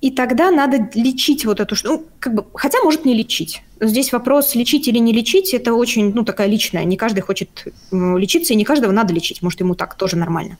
[0.00, 3.62] и тогда надо лечить вот эту, ну, как бы, хотя может не лечить.
[3.80, 6.84] Здесь вопрос, лечить или не лечить, это очень, ну, такая личная.
[6.84, 9.42] Не каждый хочет лечиться, и не каждого надо лечить.
[9.42, 10.58] Может, ему так тоже нормально.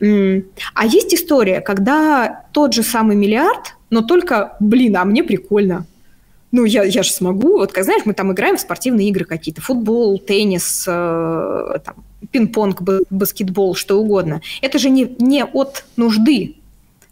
[0.00, 5.86] А есть история, когда тот же самый миллиард, но только, блин, а мне прикольно.
[6.50, 7.58] Ну, я, я же смогу.
[7.58, 9.60] Вот, как знаешь, мы там играем в спортивные игры какие-то.
[9.60, 11.96] Футбол, теннис, э, там,
[12.30, 14.40] пинг-понг, баскетбол, что угодно.
[14.62, 16.56] Это же не, не от нужды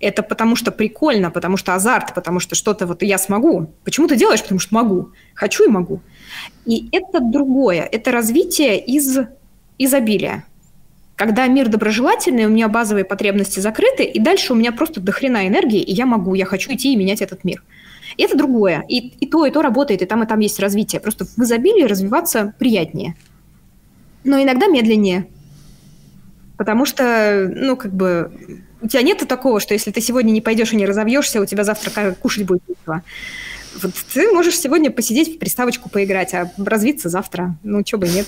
[0.02, 3.72] это потому что прикольно, потому что азарт, потому что что-то вот я смогу.
[3.84, 4.42] Почему ты делаешь?
[4.42, 5.10] Потому что могу.
[5.34, 6.00] Хочу и могу.
[6.66, 7.88] И это другое.
[7.90, 9.18] Это развитие из
[9.78, 10.44] изобилия.
[11.16, 15.80] Когда мир доброжелательный, у меня базовые потребности закрыты, и дальше у меня просто дохрена энергии,
[15.80, 17.62] и я могу, я хочу идти и менять этот мир.
[18.16, 18.84] И это другое.
[18.88, 21.00] И, и то, и то работает, и там, и там есть развитие.
[21.00, 23.14] Просто в изобилии развиваться приятнее.
[24.24, 25.28] Но иногда медленнее.
[26.56, 28.32] Потому что, ну, как бы,
[28.82, 31.64] у тебя нет такого, что если ты сегодня не пойдешь и не разовьешься, у тебя
[31.64, 33.02] завтра кушать будет нечего.
[33.80, 37.56] Вот ты можешь сегодня посидеть в приставочку поиграть, а развиться завтра.
[37.62, 38.26] Ну, чего бы нет.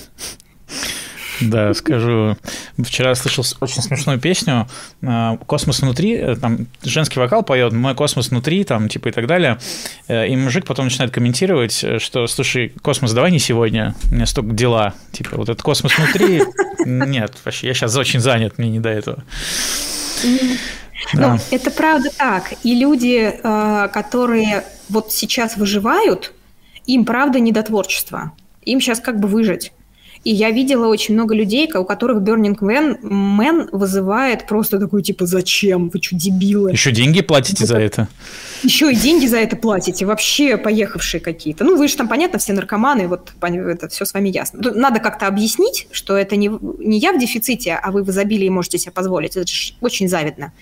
[1.41, 2.37] Да, скажу.
[2.77, 4.67] Вчера слышал очень смешную песню
[5.03, 9.27] а, «Космос внутри», э, там женский вокал поет «Мой космос внутри», там, типа и так
[9.27, 9.59] далее.
[10.07, 14.25] Э, и мужик потом начинает комментировать, э, что, слушай, космос, давай не сегодня, у меня
[14.25, 14.93] столько дела.
[15.11, 16.41] Типа, вот этот космос внутри,
[16.85, 19.23] нет, вообще, я сейчас очень занят, мне не до этого.
[21.13, 21.33] Да.
[21.33, 22.53] Ну, это правда так.
[22.63, 26.33] И люди, э, которые вот сейчас выживают,
[26.85, 28.31] им правда не до творчества.
[28.63, 29.71] Им сейчас как бы выжить.
[30.25, 35.27] И я видела очень много людей, у которых Burning Man, Man вызывает просто такой, типа,
[35.27, 35.89] зачем?
[35.89, 36.71] Вы что, дебилы?
[36.71, 38.07] Еще деньги платите за это?
[38.63, 40.07] Еще и деньги за это платите.
[40.07, 41.63] Вообще поехавшие какие-то.
[41.63, 44.71] Ну, вы же там, понятно, все наркоманы, вот это все с вами ясно.
[44.73, 46.49] Надо как-то объяснить, что это не,
[46.79, 49.37] не я в дефиците, а вы в изобилии можете себе позволить.
[49.37, 50.53] Это же очень завидно.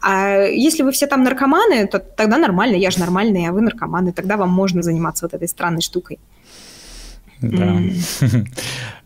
[0.00, 4.12] А если вы все там наркоманы, то тогда нормально, я же нормальный, а вы наркоманы,
[4.12, 6.18] тогда вам можно заниматься вот этой странной штукой.
[7.40, 7.76] Да.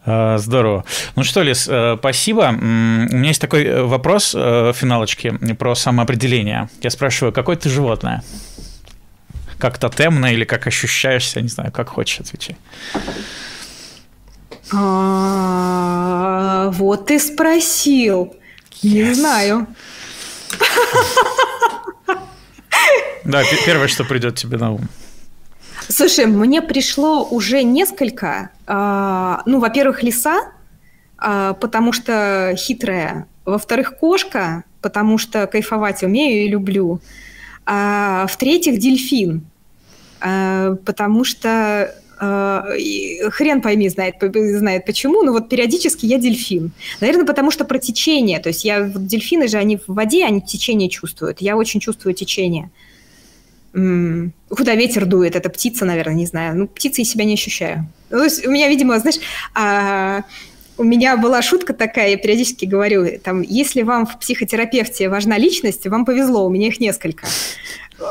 [0.04, 0.84] А, здорово.
[1.14, 2.48] Ну что, Лиз, э, спасибо.
[2.52, 6.68] У меня есть такой э, вопрос э, в финалочке про самоопределение.
[6.80, 8.24] Я спрашиваю, какое ты животное?
[9.58, 11.40] Как тотемное или как ощущаешься?
[11.40, 12.56] Не знаю, как хочешь отвечать.
[14.72, 18.34] А, вот ты спросил.
[18.82, 19.68] Не знаю.
[23.24, 24.88] Да, первое, что придет тебе на ум.
[25.93, 28.51] Слушай, мне пришло уже несколько.
[28.66, 30.53] Э, ну, во-первых, лиса,
[31.22, 33.26] э, потому что хитрая.
[33.45, 37.01] Во-вторых, кошка, потому что кайфовать умею и люблю.
[37.66, 39.47] А в-третьих, дельфин,
[40.18, 46.70] потому что хрен пойми знает, знает почему, но вот периодически я дельфин.
[47.01, 48.38] Наверное, потому что про течение.
[48.38, 51.40] То есть я, вот дельфины же, они в воде, они течение чувствуют.
[51.40, 52.70] Я очень чувствую течение.
[53.72, 55.34] Куда ветер дует?
[55.34, 56.56] Это птица, наверное, не знаю.
[56.56, 57.86] Ну, птицей себя не ощущаю.
[58.10, 59.18] Ну, то есть у меня, видимо, знаешь,
[59.54, 60.24] а,
[60.76, 65.86] у меня была шутка такая, я периодически говорю, там, если вам в психотерапевте важна личность,
[65.86, 67.26] вам повезло, у меня их несколько.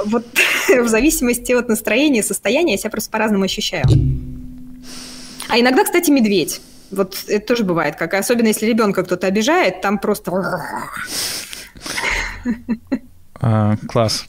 [0.05, 0.26] Вот
[0.70, 3.86] в зависимости от настроения, состояния я себя просто по-разному ощущаю.
[5.47, 6.62] А иногда, кстати, медведь.
[6.91, 10.32] Вот это тоже бывает, как особенно если ребенка кто-то обижает, там просто
[13.88, 14.26] класс.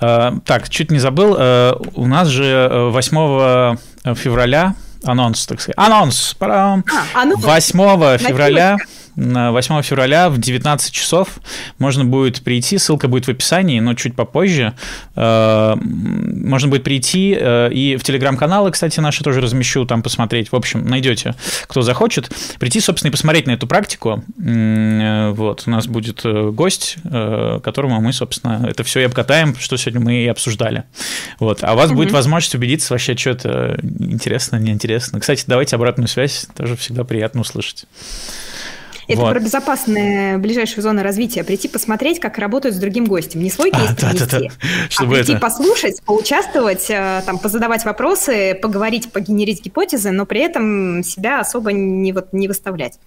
[0.00, 1.36] А, так, чуть не забыл.
[1.38, 3.76] А, у нас же 8
[4.14, 5.78] февраля анонс, так сказать.
[5.78, 6.34] Анонс!
[6.40, 6.78] А,
[7.14, 8.76] 8 февраля
[9.16, 11.38] 8 февраля в 19 часов
[11.78, 14.74] можно будет прийти, ссылка будет в описании, но чуть попозже.
[15.14, 20.52] Э, можно будет прийти э, и в телеграм-каналы, кстати, наши тоже размещу, там посмотреть.
[20.52, 21.34] В общем, найдете,
[21.66, 22.30] кто захочет.
[22.58, 24.22] Прийти, собственно, и посмотреть на эту практику.
[24.38, 26.22] Э, вот, у нас будет
[26.54, 30.84] гость, которому мы, собственно, это все и обкатаем, что сегодня мы и обсуждали.
[31.40, 31.64] Вот.
[31.64, 35.18] А у вас mm будет возможность убедиться вообще, что это интересно, неинтересно.
[35.18, 37.86] Кстати, давайте обратную связь, тоже всегда приятно услышать.
[39.08, 39.32] Это вот.
[39.32, 41.44] про безопасные ближайшие зоны развития.
[41.44, 43.40] Прийти посмотреть, как работают с другим гостем.
[43.40, 44.88] Не свой кейс а, принести, да, да, да.
[44.88, 45.40] Чтобы а прийти это...
[45.40, 52.12] послушать, поучаствовать, э, там, позадавать вопросы, поговорить, погенерить гипотезы, но при этом себя особо не,
[52.12, 52.98] вот, не выставлять.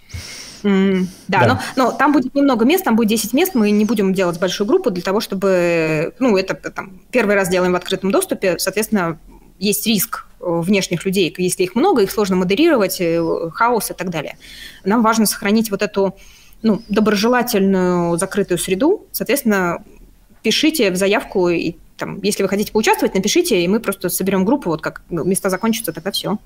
[0.64, 1.47] Mm, да, да.
[1.47, 4.68] Но, но там будет немного мест, там будет 10 мест, мы не будем делать большую
[4.68, 9.20] группу для того, чтобы, ну, это там, первый раз делаем в открытом доступе, соответственно,
[9.60, 13.22] есть риск э, внешних людей, если их много, их сложно модерировать, э,
[13.53, 14.38] хаос и так далее.
[14.84, 16.16] Нам важно сохранить вот эту
[16.62, 19.84] ну, доброжелательную закрытую среду, соответственно,
[20.41, 24.70] пишите в заявку, и там, если вы хотите поучаствовать, напишите, и мы просто соберем группу,
[24.70, 26.38] вот как места закончатся, тогда все.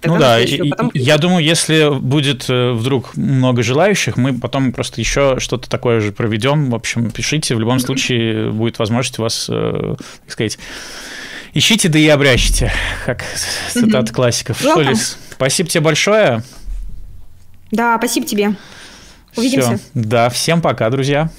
[0.00, 0.90] Тогда ну да, и, потом...
[0.94, 6.10] я думаю, если будет э, вдруг много желающих, мы потом просто еще что-то такое же
[6.10, 6.70] проведем.
[6.70, 10.58] В общем, пишите, в любом случае будет возможность у вас, так сказать,
[11.56, 12.70] Ищите, да и обрящите,
[13.06, 13.24] как
[13.72, 14.58] цитат классиков.
[14.58, 16.42] Что, Лиз, спасибо тебе большое.
[17.70, 18.52] Да, спасибо тебе.
[19.34, 19.78] Увидимся.
[19.78, 19.80] Все.
[19.94, 21.30] Да, всем пока, друзья.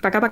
[0.00, 0.20] Пока-пока.